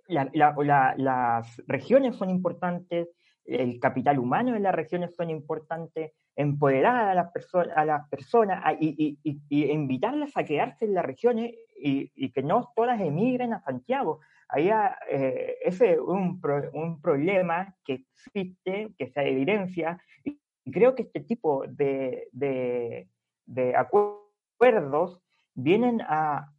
[0.08, 3.08] la, la, las regiones son importantes,
[3.44, 8.76] el capital humano en las regiones son importantes, empoderar a las, personas a las personas
[8.80, 9.18] y,
[9.50, 14.20] invitarlas a quedarse en las regiones y, que no todas emigren a Santiago.
[14.48, 14.70] Ahí
[15.10, 16.40] eh, ese es un,
[16.72, 20.38] un, problema que existe, que se evidencia, y
[20.70, 23.08] creo que este tipo de, de,
[23.48, 25.20] de acuerdos
[25.54, 26.54] vienen a,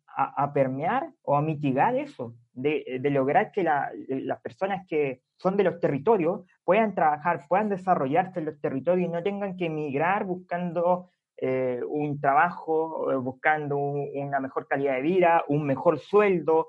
[0.53, 6.41] permear o a mitigar eso, de, lograr que las personas que son de los territorios
[6.65, 12.19] puedan trabajar, puedan desarrollarse en los territorios y no tengan que emigrar buscando eh, un
[12.19, 16.67] trabajo, eh, buscando una mejor calidad de vida, un mejor sueldo,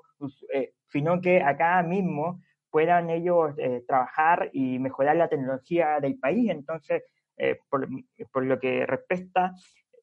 [0.53, 3.53] eh, sino que acá mismo puedan ellos
[3.85, 6.49] trabajar y mejorar la tecnología del país.
[6.49, 7.03] Entonces,
[7.69, 7.85] por,
[8.31, 9.53] por, lo que respecta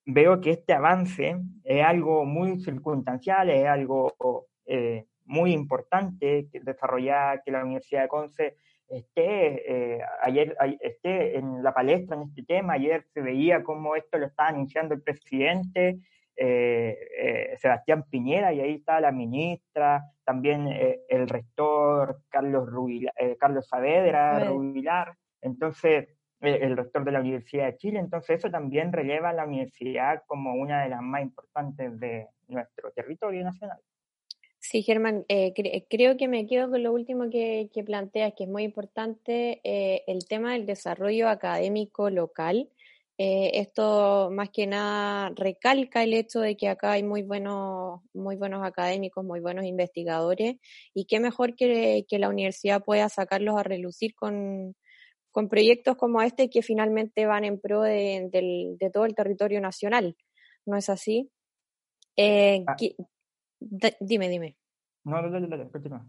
[0.09, 7.42] veo que este avance es algo muy circunstancial, es algo eh, muy importante que desarrollar
[7.44, 8.57] que la Universidad de Conce
[8.88, 12.73] esté, eh, ayer, esté en la palestra en este tema.
[12.73, 15.99] Ayer se veía cómo esto lo estaba anunciando el presidente
[16.35, 20.68] eh, Sebastián Piñera y ahí está la ministra, también
[21.09, 22.66] el rector Carlos,
[23.38, 25.14] Carlos Saavedra, Rubilar.
[25.42, 26.09] Entonces,
[26.40, 30.55] el rector de la Universidad de Chile, entonces eso también releva a la universidad como
[30.55, 33.79] una de las más importantes de nuestro territorio nacional.
[34.61, 35.55] Sí, Germán, eh,
[35.88, 40.03] creo que me quedo con lo último que, que planteas, que es muy importante eh,
[40.07, 42.68] el tema del desarrollo académico local.
[43.18, 48.37] Eh, esto más que nada recalca el hecho de que acá hay muy buenos, muy
[48.37, 50.57] buenos académicos, muy buenos investigadores,
[50.94, 54.77] y qué mejor que, que la universidad pueda sacarlos a relucir con,
[55.38, 60.16] con proyectos como este que finalmente van en pro de, todo el territorio nacional.
[60.66, 61.31] ¿No es así?
[62.16, 62.74] Eh, ah.
[64.01, 64.57] dime, dime.
[65.05, 66.07] No, no, no,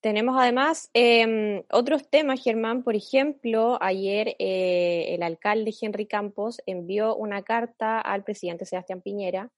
[0.00, 2.84] Tenemos además em, otros temas, Germán.
[2.84, 9.52] Por ejemplo, ayer eh, el alcalde Henry Campos envió una carta al presidente Sebastián Piñera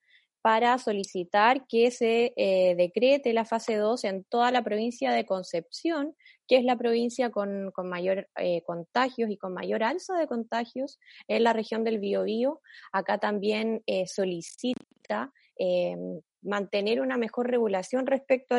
[0.46, 6.14] para solicitar que se eh, decrete la fase 2 en toda la provincia de Concepción,
[6.46, 11.42] que es la provincia con, mayor eh, contagios y con mayor alza de contagios en
[11.42, 12.61] la región del Biobío.
[12.92, 15.32] Acá también eh, solicita
[16.42, 18.54] mantener una mejor regulación respecto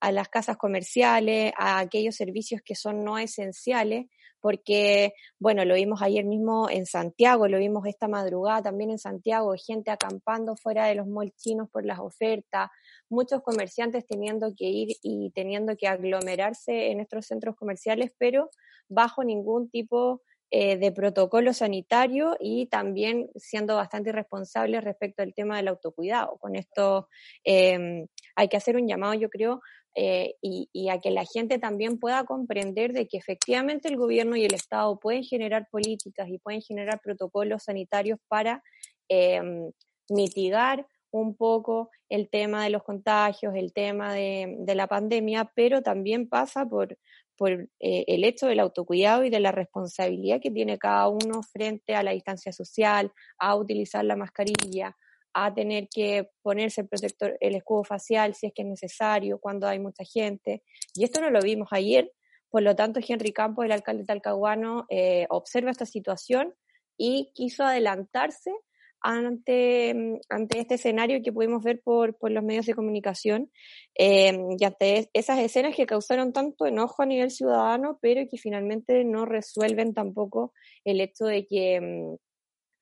[0.00, 4.06] a las casas comerciales, a aquellos servicios que son no esenciales,
[4.40, 9.54] porque, bueno, lo vimos ayer mismo en Santiago, lo vimos esta madrugada también en Santiago,
[9.56, 12.70] gente acampando fuera de los malls chinos por las ofertas,
[13.08, 18.50] muchos comerciantes teniendo que ir y teniendo que aglomerarse en nuestros centros comerciales, pero
[18.88, 25.58] bajo ningún tipo eh, de protocolo sanitario y también siendo bastante irresponsables respecto al tema
[25.58, 26.38] del autocuidado.
[26.38, 27.08] Con esto
[27.44, 29.60] eh, hay que hacer un llamado, yo creo,
[30.00, 34.44] eh, y, a que la gente también pueda comprender de que efectivamente el gobierno y
[34.44, 38.62] el Estado pueden generar políticas y pueden generar protocolos sanitarios para
[39.08, 39.72] em,
[40.08, 46.28] mitigar un poco el tema de los contagios, el tema de, la pandemia, pero también
[46.28, 46.96] pasa por,
[47.36, 51.96] por eh, el hecho del autocuidado y de la responsabilidad que tiene cada uno frente
[51.96, 54.96] a la distancia social, a utilizar la mascarilla,
[55.34, 59.66] a tener que ponerse el protector, el escudo facial si es que es necesario, cuando
[59.66, 60.62] hay mucha gente.
[60.94, 62.12] Y esto no lo vimos ayer,
[62.50, 66.54] por lo tanto Henry Campos, el alcalde talcahuano, eh, observa esta situación
[66.96, 68.52] y quiso adelantarse
[69.00, 73.50] ante, ante este escenario que pudimos ver por, por los medios de comunicación
[73.96, 79.04] eh, y ante esas escenas que causaron tanto enojo a nivel ciudadano, pero que finalmente
[79.04, 80.52] no resuelven tampoco
[80.84, 82.16] el hecho de que mm,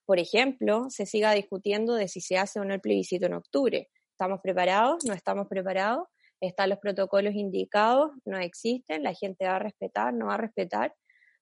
[0.07, 3.88] por ejemplo, se siga discutiendo de si se hace o no el plebiscito en octubre.
[4.12, 5.05] ¿Estamos preparados?
[5.05, 6.07] ¿No estamos preparados?
[6.40, 8.12] ¿Están los protocolos indicados?
[8.25, 9.03] ¿No existen?
[9.03, 10.14] ¿La gente va a respetar?
[10.14, 10.95] ¿No va a respetar?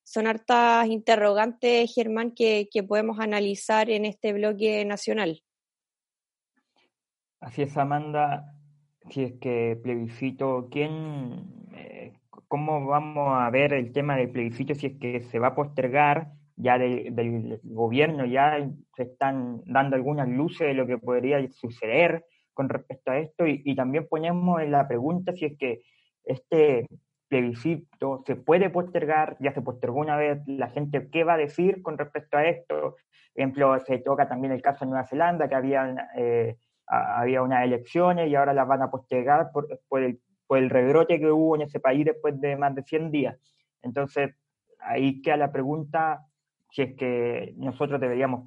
[0.02, 5.42] Son hartas interrogantes, Germán, que, podemos analizar en este bloque nacional.
[7.40, 8.54] Así es, Amanda.
[9.10, 12.14] Si es que plebiscito, ¿quién, eh,
[12.48, 16.32] ¿cómo vamos a ver el tema del plebiscito si es que se va a postergar?
[16.56, 22.68] Ya del gobierno ya se están dando algunas luces de lo que podría suceder con
[22.68, 25.82] respecto a esto y, también ponemos en la pregunta si es que
[26.24, 26.88] este
[27.28, 31.82] plebiscito se puede postergar, ya se postergó una vez, la gente qué va a decir
[31.82, 32.94] con respecto a esto.
[32.94, 32.96] Por
[33.34, 38.28] ejemplo, se toca también el caso de Nueva Zelanda, que había, eh, había unas elecciones
[38.28, 41.62] y ahora las van a postergar por, por, el, por el rebrote que hubo en
[41.62, 43.36] ese país después de más de 100 días.
[43.82, 44.36] Entonces,
[44.78, 46.24] ahí queda la pregunta
[46.74, 48.44] si es que nosotros deberíamos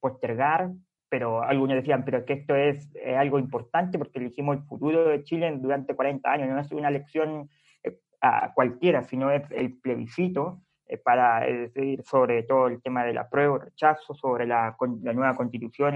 [0.00, 0.72] postergar,
[1.08, 5.22] pero algunos decían, pero es que esto es, algo importante porque elegimos el futuro de
[5.22, 7.48] Chile durante 40 años, no es una elección
[7.84, 13.14] eh, a cualquiera, sino es el plebiscito eh, para decir sobre todo el tema de
[13.14, 15.94] la prueba, rechazo, sobre la, la nueva constitución.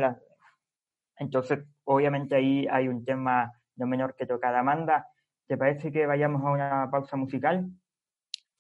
[1.19, 5.09] entonces, obviamente ahí hay un tema no menor que tocar Amanda.
[5.49, 7.69] ¿Te parece que vayamos a una pausa musical?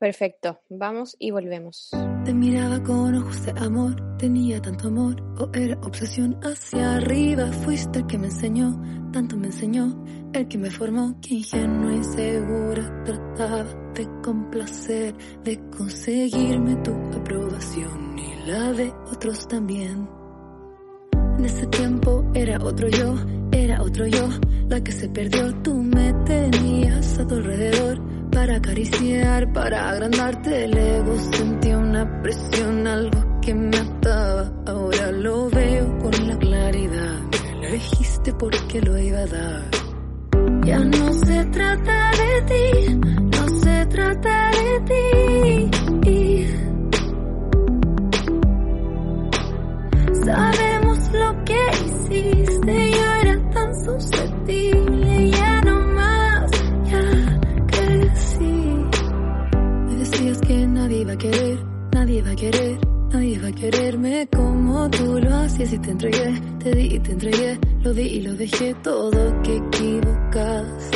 [0.03, 1.91] Perfecto, vamos y volvemos.
[2.25, 7.47] Te miraba con ojos de amor, tenía tanto amor, o era obsesión hacia arriba.
[7.53, 8.83] Fuiste el que me enseñó,
[9.13, 15.71] tanto me enseñó, el que me formó, que ingenua y segura trataba de complacer, de
[15.71, 20.09] conseguirme tu aprobación y la de otros también.
[21.39, 23.15] En ese tiempo era otro yo,
[23.53, 24.29] era otro yo,
[24.67, 30.77] la que se perdió, tú me tenías a tu alrededor para acariciar, para agrandarte el
[30.77, 31.19] ego.
[31.33, 34.53] Sentí una presión, algo que me ataba.
[34.67, 37.21] Ahora lo veo con la claridad.
[37.61, 39.71] Me elegiste porque lo iba a dar.
[40.65, 41.92] Ya no se trata
[65.73, 69.57] y te entregué, te di y te entregué, lo di y lo dejé todo que
[69.57, 70.92] equivocada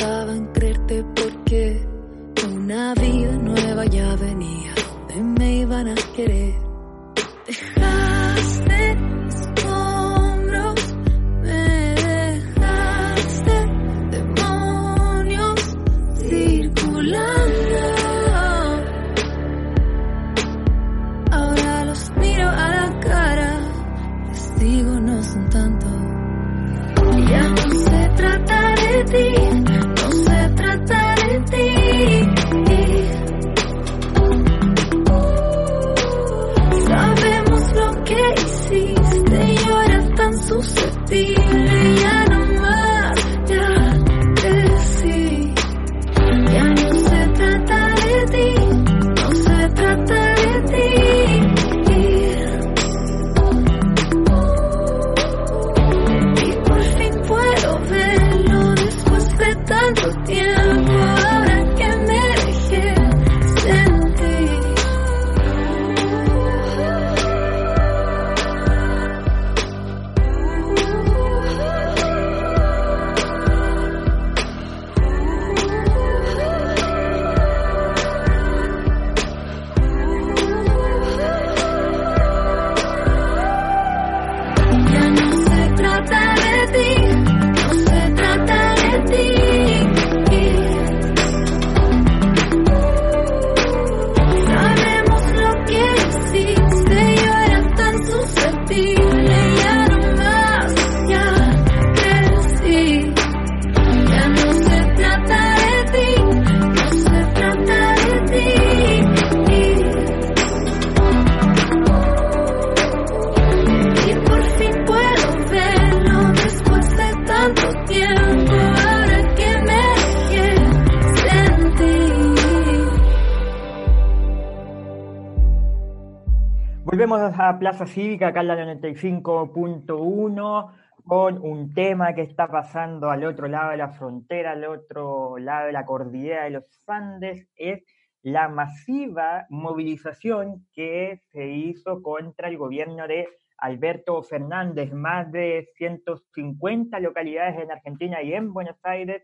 [127.59, 130.73] Plaza Cívica, acá en la 95.1,
[131.05, 135.67] con un tema que está pasando al otro lado de la frontera, al otro lado
[135.67, 137.85] de la cordillera de los Andes, es
[138.23, 143.29] la masiva movilización que se hizo contra el gobierno de
[143.59, 144.93] Alberto Fernández.
[144.93, 149.23] Más de 150 localidades en Argentina y en Buenos Aires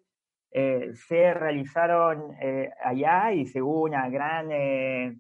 [0.53, 4.53] eh, se realizaron eh, allá y según una gran...
[4.53, 5.17] Eh,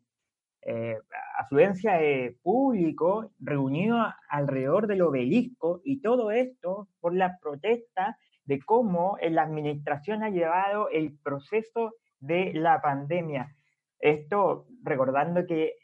[0.65, 0.97] eh,
[1.39, 3.97] afluencia de público reunido
[4.29, 10.89] alrededor del obelisco y todo esto por la protesta de cómo la administración ha llevado
[10.91, 13.57] el proceso de la pandemia.
[13.99, 15.75] Esto recordando que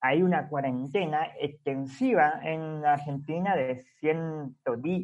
[0.00, 4.56] hay una cuarentena extensiva en Argentina de 100,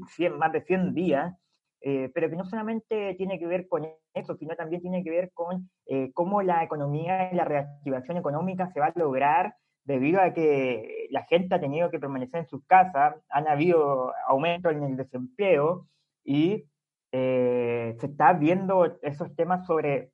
[0.08, 1.34] 100 más de 100 días
[1.80, 5.30] eh, pero que no solamente tiene que ver con eso, sino también tiene que ver
[5.32, 9.54] con eh, cómo la economía y la reactivación económica se va a lograr
[9.84, 14.70] debido a que la gente ha tenido que permanecer en sus casas, han habido aumento
[14.70, 15.86] en el desempleo
[16.24, 16.64] y
[17.12, 20.10] eh, se está viendo esos temas sobre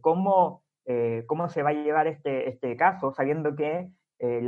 [0.00, 0.62] cómo,
[1.26, 3.90] cómo se va a llevar este, este caso, sabiendo que
[4.20, 4.44] eh,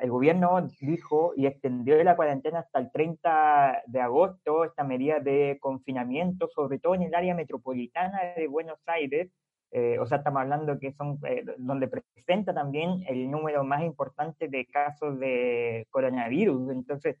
[0.00, 5.58] el gobierno dijo y extendió la cuarentena hasta el 30 de agosto, esta medida de
[5.60, 9.30] confinamiento, sobre todo en el área metropolitana de Buenos Aires,
[9.70, 14.48] eh, o sea, estamos hablando que son eh, donde presenta también el número más importante
[14.48, 16.70] de casos de coronavirus.
[16.70, 17.16] Entonces,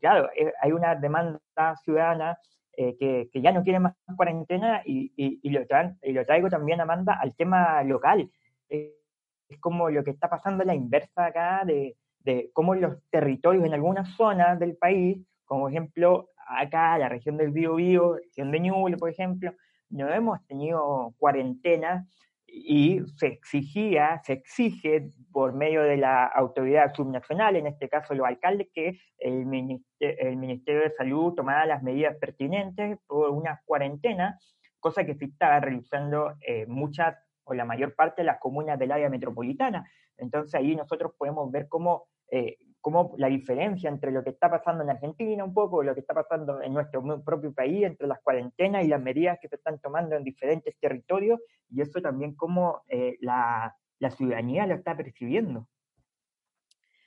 [0.00, 0.30] claro,
[0.60, 1.40] hay una demanda
[1.82, 2.38] ciudadana
[2.76, 5.62] que, que, ya no quiere más cuarentena y, y, lo
[6.02, 8.30] y, lo traigo también, Amanda, al tema local
[9.48, 13.64] es como lo que está pasando a la inversa acá de, de cómo los territorios
[13.64, 18.96] en algunas zonas del país, como ejemplo acá la región del Biobío, región de Ñuble,
[18.96, 19.52] por ejemplo,
[19.90, 22.06] no hemos tenido cuarentena
[22.46, 28.26] y se exigía, se exige por medio de la autoridad subnacional, en este caso los
[28.26, 34.38] alcaldes, que el Ministerio, de Salud tomara las medidas pertinentes por una cuarentena,
[34.78, 38.92] cosa que se estaba realizando eh, muchas o la mayor parte de las comunas del
[38.92, 39.88] área metropolitana.
[40.16, 44.84] Entonces ahí nosotros podemos ver cómo eh, como la diferencia entre lo que está pasando
[44.84, 48.84] en Argentina un poco, lo que está pasando en nuestro propio país, entre las cuarentenas
[48.84, 51.40] y las medidas que se están tomando en diferentes territorios,
[51.70, 53.74] y eso también como eh, la,
[54.18, 55.66] ciudadanía lo está percibiendo.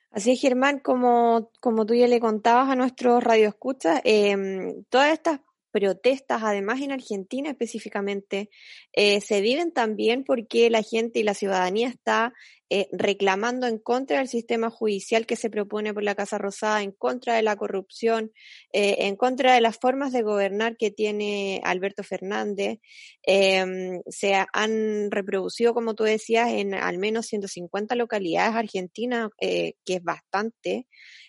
[0.09, 5.41] Así es, Germán, como, como tú ya le contabas a nuestros radioescuchas, eh, todas estas
[5.79, 8.49] protestas, además en Argentina específicamente,
[8.93, 12.33] eh, se viven también porque la gente y la ciudadanía está
[12.69, 16.91] eh, reclamando en contra del sistema judicial que se propone por la Casa Rosada, en
[16.91, 18.31] contra de la corrupción,
[18.73, 22.79] eh, en contra de las formas de gobernar que tiene Alberto Fernández.
[23.21, 30.03] Em, se han reproducido, como tú decías, en al menos 150 localidades argentinas, que es
[30.03, 30.87] bastante.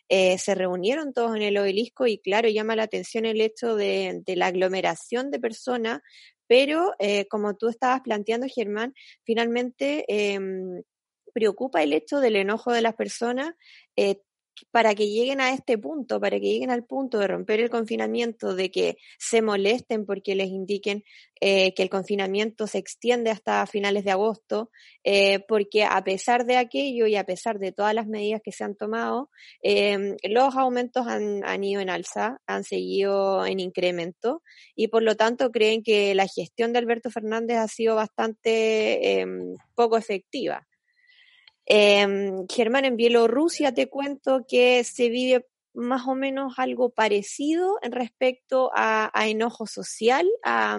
[0.08, 4.22] Eh, se reunieron todos en el obelisco y claro, llama la atención el hecho de,
[4.26, 6.00] la aglomeración de personas,
[6.46, 8.94] pero eh, como tú estabas planteando, Germán,
[9.24, 10.82] finalmente em,
[11.34, 13.52] preocupa el hecho del enojo de las personas,
[13.96, 14.20] eh,
[14.70, 18.54] para que lleguen a este punto, para que lleguen al punto de romper el confinamiento,
[18.54, 21.04] de que se molesten porque les indiquen
[21.40, 24.70] eh, que el confinamiento se extiende hasta finales de agosto,
[25.04, 28.64] eh, porque a pesar de aquello y a pesar de todas las medidas que se
[28.64, 29.30] han tomado,
[29.62, 34.42] em, los aumentos han, han, ido en alza, han seguido en incremento
[34.74, 39.54] y por lo tanto creen que la gestión de Alberto Fernández ha sido bastante em,
[39.74, 40.67] poco efectiva.
[41.70, 42.06] Eh,
[42.48, 48.70] Germán, en Bielorrusia te cuento que se vive más o menos algo parecido en respecto
[48.74, 50.78] a, enojo social, a,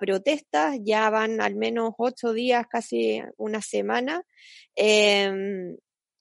[0.00, 4.24] protestas, ya van al menos ocho días, casi una semana,
[4.74, 5.76] em,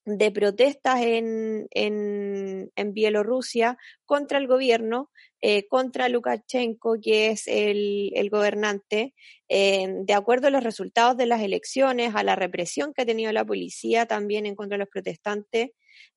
[0.06, 5.10] de protestas en, en, Bielorrusia contra el gobierno,
[5.42, 9.14] eh, contra Lukashenko, que es el, el gobernante,
[9.48, 13.32] eh, de acuerdo a los resultados de las elecciones, a la represión que ha tenido
[13.32, 15.70] la policía también en contra de los protestantes.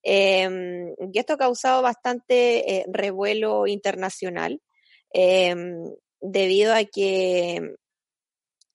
[0.02, 0.48] Eh,
[1.12, 4.60] y esto ha causado bastante revuelo internacional,
[6.20, 7.60] debido a que,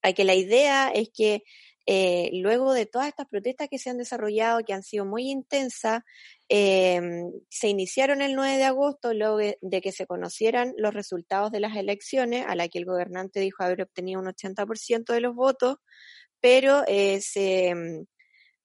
[0.02, 1.44] a que la idea es que
[1.92, 6.04] eh, luego de todas estas protestas que se han desarrollado, que han sido muy intensas,
[6.48, 11.60] em, se iniciaron el 9 de agosto, luego de, que se conocieran los resultados de
[11.60, 15.78] las elecciones, a la que el gobernante dijo haber obtenido un 80% de los votos,
[16.40, 18.06] pero eh, se em,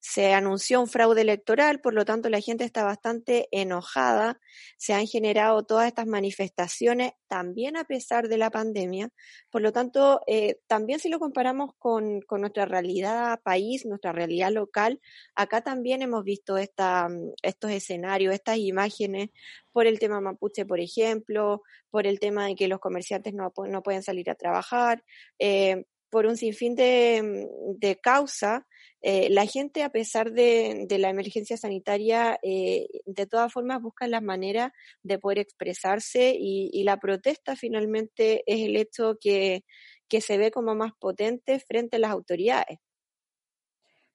[0.06, 4.38] se anunció un fraude electoral, por lo tanto la gente está bastante enojada,
[4.76, 9.08] se han generado todas estas manifestaciones también a pesar de la pandemia,
[9.48, 15.00] por lo tanto eh, también si lo comparamos con, nuestra realidad país, nuestra realidad local,
[15.34, 17.08] acá también hemos visto esta,
[17.40, 19.30] estos escenarios, estas imágenes
[19.72, 23.82] por el tema mapuche, por ejemplo, por el tema de que los comerciantes no, no
[23.82, 25.02] pueden salir a trabajar,
[25.38, 27.48] eh, por un sinfín de,
[27.78, 28.66] de causa
[29.06, 34.22] eh, la gente, a pesar de, la emergencia sanitaria, eh, de todas formas busca la
[34.22, 39.62] manera de poder expresarse y, la protesta finalmente es el hecho que,
[40.08, 42.78] se ve como más potente frente a las autoridades.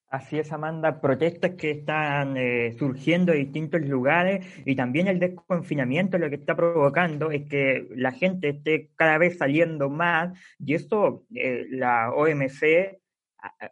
[0.07, 6.17] Así es, Amanda, protestas que están eh, surgiendo en distintos lugares y también el desconfinamiento
[6.17, 11.25] lo que está provocando es que la gente esté cada vez saliendo más y eso
[11.29, 12.97] la OMC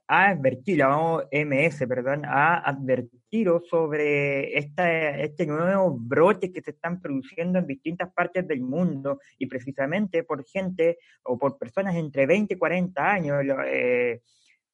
[0.08, 7.02] ha advertido, la OMS, perdón, ha advertido sobre esta, este nuevo brote que se están
[7.02, 12.54] produciendo en distintas partes del mundo y precisamente por gente o por personas entre 20
[12.54, 13.44] y 40 años.
[13.66, 14.22] Eh,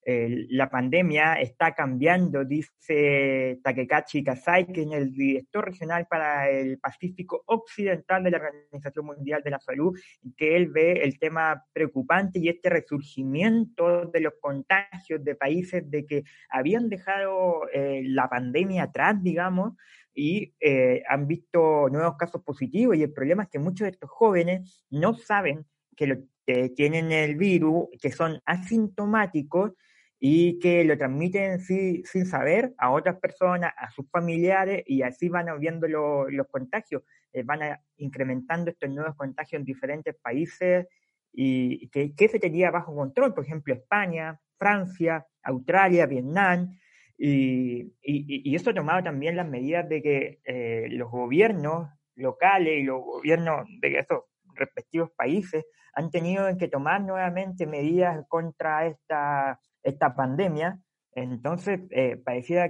[0.06, 7.44] la pandemia está cambiando, dice Takekachi Kasai, que es el director regional para el Pacífico
[7.46, 9.98] Occidental de la Organización Mundial de la Salud,
[10.36, 16.06] que él ve el tema preocupante y este resurgimiento de los contagios de países de
[16.06, 19.74] que habían dejado eh, la pandemia atrás, digamos,
[20.14, 22.96] y eh, han visto nuevos casos positivos.
[22.98, 27.12] Y el problema es que muchos de estos jóvenes no saben que, lo, que tienen
[27.12, 29.74] el virus, que son asintomáticos
[30.26, 35.28] y que lo transmiten sin, sin saber a otras personas, a sus familiares, y así
[35.28, 37.04] van viendo los contagios,
[37.34, 37.60] eh, van
[37.98, 40.88] incrementando estos nuevos contagios en diferentes países
[41.34, 46.72] y que, se tenía bajo control, por ejemplo, España, Francia, Australia, Vietnam,
[47.18, 52.84] Y, y, eso ha tomado también las medidas de que eh, los gobiernos locales y
[52.84, 54.24] los gobiernos de esos
[54.56, 55.66] respectivos países
[55.96, 60.80] han tenido que tomar nuevamente medidas contra esta, esta pandemia.
[61.16, 62.24] Entonces, eh,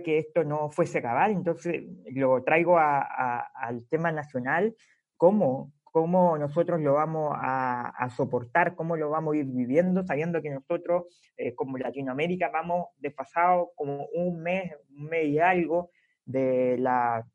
[0.03, 1.84] que esto no fuese cabal, entonces
[2.14, 4.76] lo traigo al tema nacional,
[5.16, 10.49] cómo, cómo nosotros lo vamos a, soportar, cómo lo vamos a ir viviendo, sabiendo que
[10.49, 11.05] nosotros,
[11.38, 15.89] eh, como Latinoamérica, vamos desfasados como un mes, un mes y algo
[16.26, 17.26] de la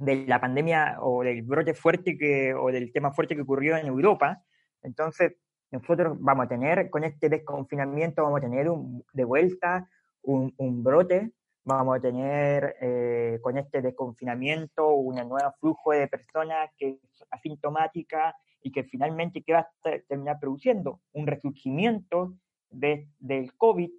[0.00, 3.86] de la pandemia o del brote fuerte que, o del tema fuerte que ocurrió en
[3.86, 4.42] Europa.
[4.82, 5.34] Entonces,
[5.70, 9.88] nosotros vamos a tener, con este desconfinamiento, vamos a tener un, de vuelta
[10.22, 11.32] un, un brote,
[11.64, 18.34] vamos a tener eh, con este desconfinamiento un nuevo flujo de personas que es asintomática
[18.62, 21.00] y que finalmente ¿qué va a terminar produciendo?
[21.12, 22.34] Un resurgimiento
[22.70, 23.90] de, del COVID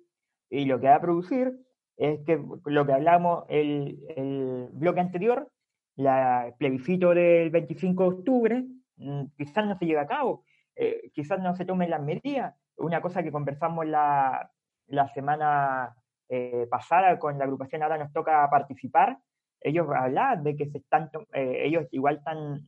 [0.50, 1.54] y lo que va a producir
[1.98, 5.52] es que lo que hablamos el, el bloque anterior,
[5.96, 8.66] la plebiscito del 25 de octubre,
[8.98, 10.44] mm, quizás no se lleve a cabo,
[10.76, 12.56] eh, quizás no se tomen las medidas.
[12.78, 14.52] Una cosa que conversamos la,
[14.88, 15.96] la semana
[16.30, 19.18] eh, pasada con la agrupación Ahora nos toca participar,
[19.60, 22.68] ellos hablan de que se están, eh, ellos igual están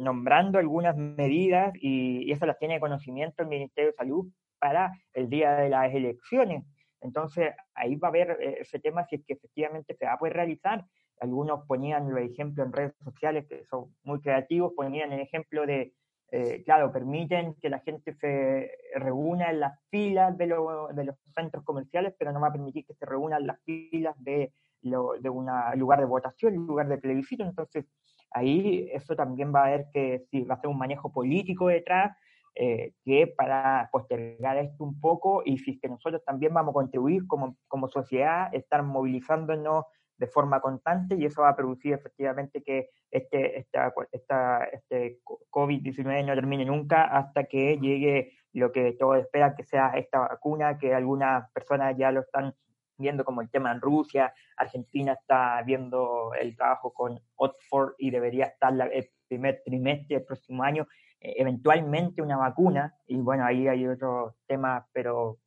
[0.00, 4.26] nombrando algunas medidas y, eso las tiene conocimiento el Ministerio de Salud
[4.58, 6.66] para el día de las elecciones.
[7.00, 10.34] Entonces, ahí va a haber ese tema si es que efectivamente se va a poder
[10.34, 10.84] realizar
[11.20, 15.94] algunos ponían el ejemplo en redes sociales que son muy creativos, ponían el ejemplo de,
[16.36, 21.62] eh, claro, permiten que la gente se reúna en las filas de, de, los centros
[21.62, 26.00] comerciales, pero no va a permitir que se reúnan las filas de, de un lugar
[26.00, 27.44] de votación, lugar de plebiscito.
[27.44, 27.86] Entonces,
[28.32, 32.16] ahí eso también va a haber que si va a ser un manejo político detrás,
[32.56, 36.80] eh, que para postergar esto un poco y si es que nosotros también vamos a
[36.80, 39.84] contribuir como, como sociedad, estar movilizándonos
[40.16, 46.24] de forma constante y eso va a producir efectivamente que este, esta, esta, este COVID-19
[46.24, 50.94] no termine nunca hasta que llegue lo que todos esperan que sea esta vacuna, que
[50.94, 52.54] algunas personas ya lo están
[52.96, 58.46] viendo como el tema en Rusia, Argentina está viendo el trabajo con Oxford y debería
[58.46, 60.86] estar el primer trimestre del próximo año,
[61.20, 65.38] eh, eventualmente una vacuna, y bueno, ahí hay otros temas, pero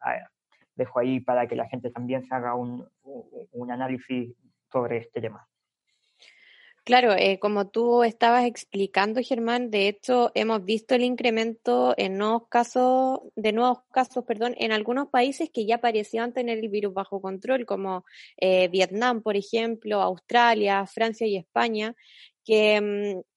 [0.75, 4.35] dejo ahí para que la gente también se haga un, un análisis
[4.71, 5.47] sobre este tema.
[6.87, 12.43] Claro, eh, como tú estabas explicando, Germán, de hecho hemos visto el incremento en nuevos
[12.47, 17.19] casos, de nuevos casos, perdón, en algunos países que ya parecían tener el virus bajo
[17.19, 18.05] control, como
[18.37, 21.93] eh, Vietnam, por ejemplo, Australia, Francia y España,
[22.45, 23.36] que mm,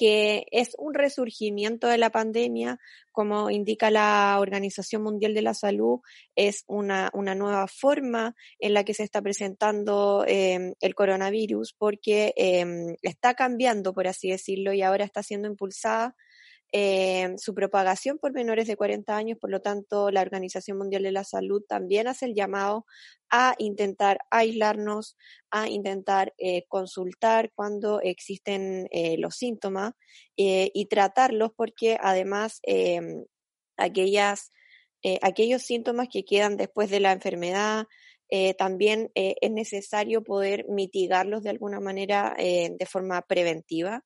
[0.00, 2.80] que es un resurgimiento de la pandemia,
[3.12, 6.00] como indica la Organización Mundial de la Salud,
[6.36, 12.32] es una, una nueva forma en la que se está presentando em, el coronavirus, porque
[12.38, 16.16] em, está cambiando, por así decirlo, y ahora está siendo impulsada
[16.72, 21.10] eh, su propagación por menores de 40 años, por lo tanto, la Organización Mundial de
[21.10, 22.86] la Salud también hace el llamado
[23.28, 25.16] a intentar aislarnos,
[25.50, 29.94] a intentar eh, consultar cuando existen eh, los síntomas
[30.36, 33.24] y tratarlos porque además em,
[33.76, 34.50] aquellas,
[35.20, 37.86] aquellos síntomas que quedan después de la enfermedad,
[38.56, 44.02] también es necesario poder mitigarlos de alguna manera de forma preventiva.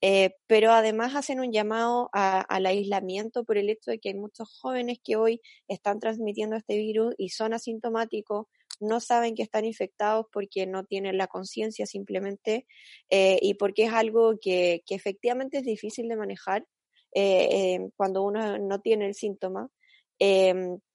[0.00, 4.58] Eh, pero además hacen un llamado al aislamiento por el hecho de que hay muchos
[4.60, 8.46] jóvenes que hoy están transmitiendo este virus y son asintomáticos,
[8.80, 12.66] no saben que están infectados porque no tienen la conciencia simplemente
[13.08, 16.66] eh, y porque es algo que, que, efectivamente es difícil de manejar
[17.14, 19.70] eh, cuando uno no tiene el síntoma.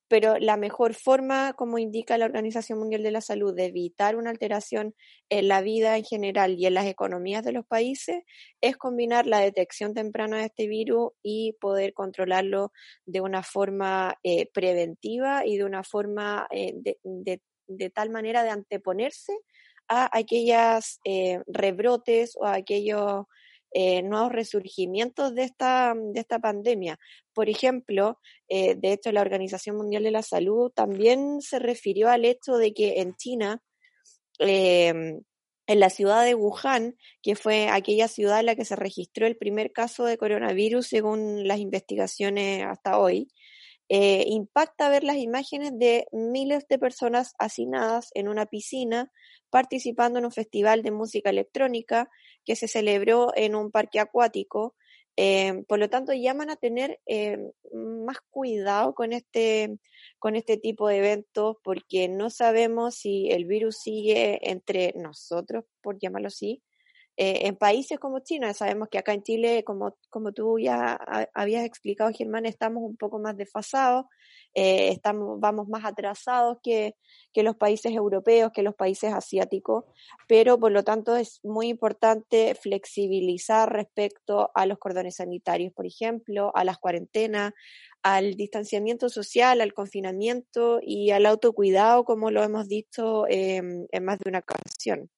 [0.09, 4.31] Pero la mejor forma, como indica la Organización Mundial de la Salud, de evitar una
[4.31, 4.95] alteración
[5.29, 8.23] en la vida en general y en las economías de los países
[8.59, 12.73] es combinar la detección temprana de este virus y poder controlarlo
[13.05, 19.33] de una forma eh, preventiva y de una forma eh, de, tal manera de anteponerse
[19.87, 23.25] a aquellas eh, rebrotes o a aquellos
[23.71, 26.99] eh, nuevos resurgimientos de esta, de esta pandemia.
[27.33, 32.25] Por ejemplo, eh, de hecho, la Organización Mundial de la Salud también se refirió al
[32.25, 33.61] hecho de que en China,
[34.39, 35.21] em,
[35.67, 39.37] en la ciudad de Wuhan, que fue aquella ciudad en la que se registró el
[39.37, 43.29] primer caso de coronavirus según las investigaciones hasta hoy,
[43.89, 49.11] eh, impacta ver las imágenes de miles de personas hacinadas en una piscina
[49.49, 52.09] participando en un festival de música electrónica
[52.45, 54.75] que se celebró en un parque acuático.
[55.15, 57.37] Eh, por lo tanto, llaman a tener eh,
[57.73, 59.77] más cuidado con este,
[60.17, 65.99] con este tipo de eventos porque no sabemos si el virus sigue entre nosotros, por
[65.99, 66.63] llamarlo así,
[67.21, 70.97] eh, en países como China, sabemos que acá en Chile, como, como tú ya
[71.33, 74.05] habías explicado, Germán, estamos un poco más desfasados,
[74.53, 76.95] eh, estamos, vamos más atrasados que,
[77.33, 79.83] que los países europeos, que los países asiáticos,
[80.29, 86.53] pero por lo tanto es muy importante flexibilizar respecto a los cordones sanitarios, por ejemplo,
[86.55, 87.51] a las cuarentenas,
[88.01, 94.19] al distanciamiento social, al confinamiento y al autocuidado, como lo hemos dicho em, en más
[94.19, 95.09] de una ocasión.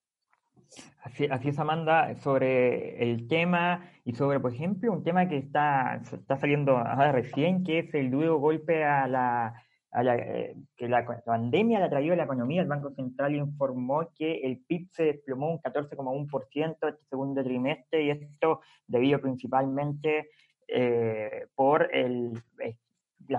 [1.04, 6.02] Así, así, es, Amanda, sobre el tema y sobre, por ejemplo, un tema que está,
[6.12, 9.54] está saliendo ahora recién, que es el duro golpe a la,
[9.92, 12.62] a la eh, que la, pandemia le ha traído a la economía.
[12.62, 18.10] El Banco Central informó que el PIB se desplomó un 14,1% este segundo trimestre y
[18.12, 20.30] esto debido principalmente
[20.68, 22.42] eh, por el,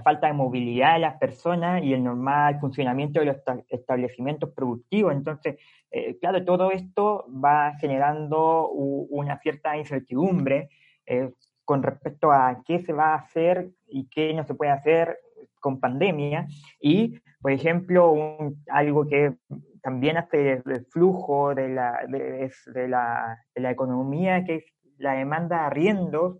[0.02, 3.36] falta de movilidad de las personas y el normal funcionamiento de los
[3.68, 5.12] establecimientos productivos.
[5.12, 5.56] Entonces,
[5.90, 10.70] eh, claro, todo esto va generando una cierta incertidumbre
[11.06, 11.30] eh,
[11.64, 15.18] con respecto a qué se va a hacer y qué no se puede hacer
[15.60, 16.46] con pandemia.
[16.80, 18.14] Y, por ejemplo,
[18.68, 19.34] algo que
[19.82, 24.64] también hace el flujo de la, de, la, de la economía, que es
[24.98, 26.38] la demanda de arriendos,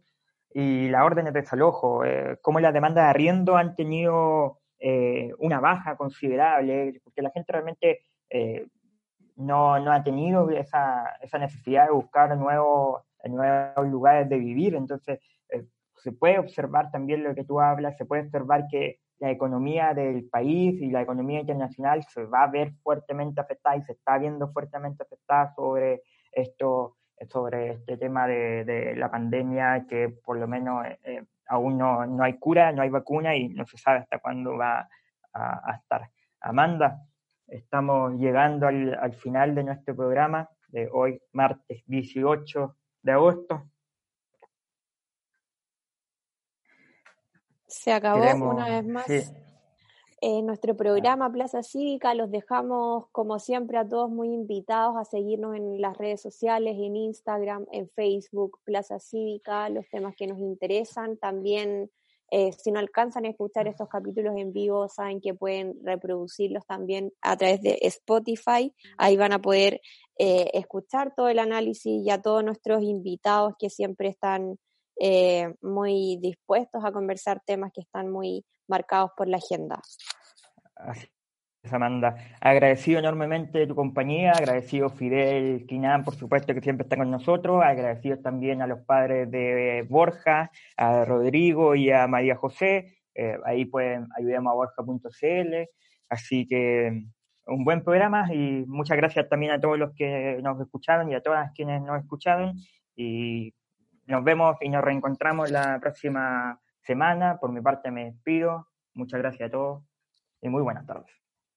[0.55, 5.61] y las órdenes de desalojo, eh, cómo las demandas de arriendo han tenido eh, una
[5.61, 8.67] baja considerable, porque la gente realmente eh,
[9.37, 14.75] no, no, ha tenido esa, esa, necesidad de buscar nuevos, nuevos lugares de vivir.
[14.75, 15.65] Entonces, eh,
[15.97, 20.29] se puede observar también lo que tú hablas, se puede observar que la economía del
[20.29, 24.51] país y la economía internacional se va a ver fuertemente afectada y se está viendo
[24.51, 26.97] fuertemente afectada sobre esto
[27.29, 32.23] sobre este tema de, la pandemia, que por lo menos eh, eh, aún no, no,
[32.25, 34.89] hay cura, no hay vacuna y no se sabe hasta cuándo va
[35.33, 36.11] a, estar.
[36.41, 37.03] Amanda,
[37.47, 43.65] estamos llegando al, al, final de nuestro programa de hoy, martes 18 de agosto.
[47.67, 49.07] Se acabó una vez más.
[50.23, 55.81] Nuestro programa Plaza Cívica los dejamos, como siempre, a todos muy invitados a seguirnos en
[55.81, 61.17] las redes sociales, en Instagram, en Facebook, Plaza Cívica, los temas que nos interesan.
[61.17, 61.91] También,
[62.31, 67.13] eh, si no alcanzan a escuchar estos capítulos en vivo, saben que pueden reproducirlos también
[67.21, 68.73] a través de Spotify.
[68.99, 69.81] Ahí van a poder
[70.19, 74.57] eh, escuchar todo el análisis y a todos nuestros invitados que siempre están
[75.05, 79.81] eh, muy dispuestos a conversar temas que están muy marcados por la agenda.
[80.77, 81.09] Así
[81.71, 82.17] Amanda.
[82.41, 87.63] Agradecido enormemente de tu compañía, agradecido Fidel Quinán, por supuesto, que siempre está con nosotros,
[87.65, 92.99] agradecido también a los padres de Borja, a Rodrigo y a María José.
[93.15, 95.69] Eh, ahí pueden ayudemos a borja.cl.
[96.09, 97.05] Así que
[97.47, 101.23] un buen programa y muchas gracias también a todos los que nos escucharon y a
[101.23, 102.55] todas quienes nos escucharon.
[102.95, 103.53] Y
[104.07, 107.39] nos vemos y nos reencontramos la próxima semana.
[107.41, 108.69] Por mi parte me despido.
[108.95, 109.83] Muchas gracias a todos
[110.41, 111.11] y muy buenas tardes.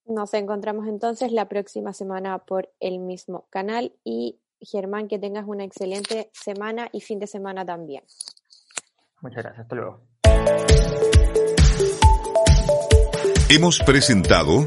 [0.05, 5.63] Nos encontramos entonces la próxima semana por el mismo canal y Germán, que tengas una
[5.63, 8.03] excelente semana y fin de semana también.
[9.21, 10.01] Muchas gracias, hasta luego.
[13.49, 14.65] Hemos presentado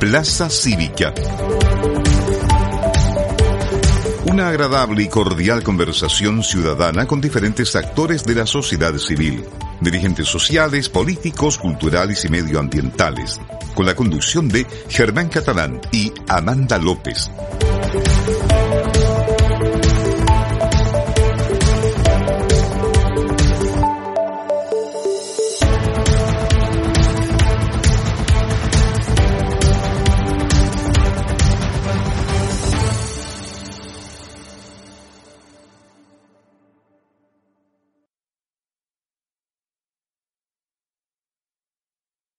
[0.00, 1.14] Plaza Cívica
[4.34, 9.44] una agradable y cordial conversación ciudadana con diferentes actores de la sociedad civil,
[9.80, 13.40] dirigentes sociales, políticos, culturales y medioambientales,
[13.76, 17.30] con la conducción de Germán Catalán y Amanda López.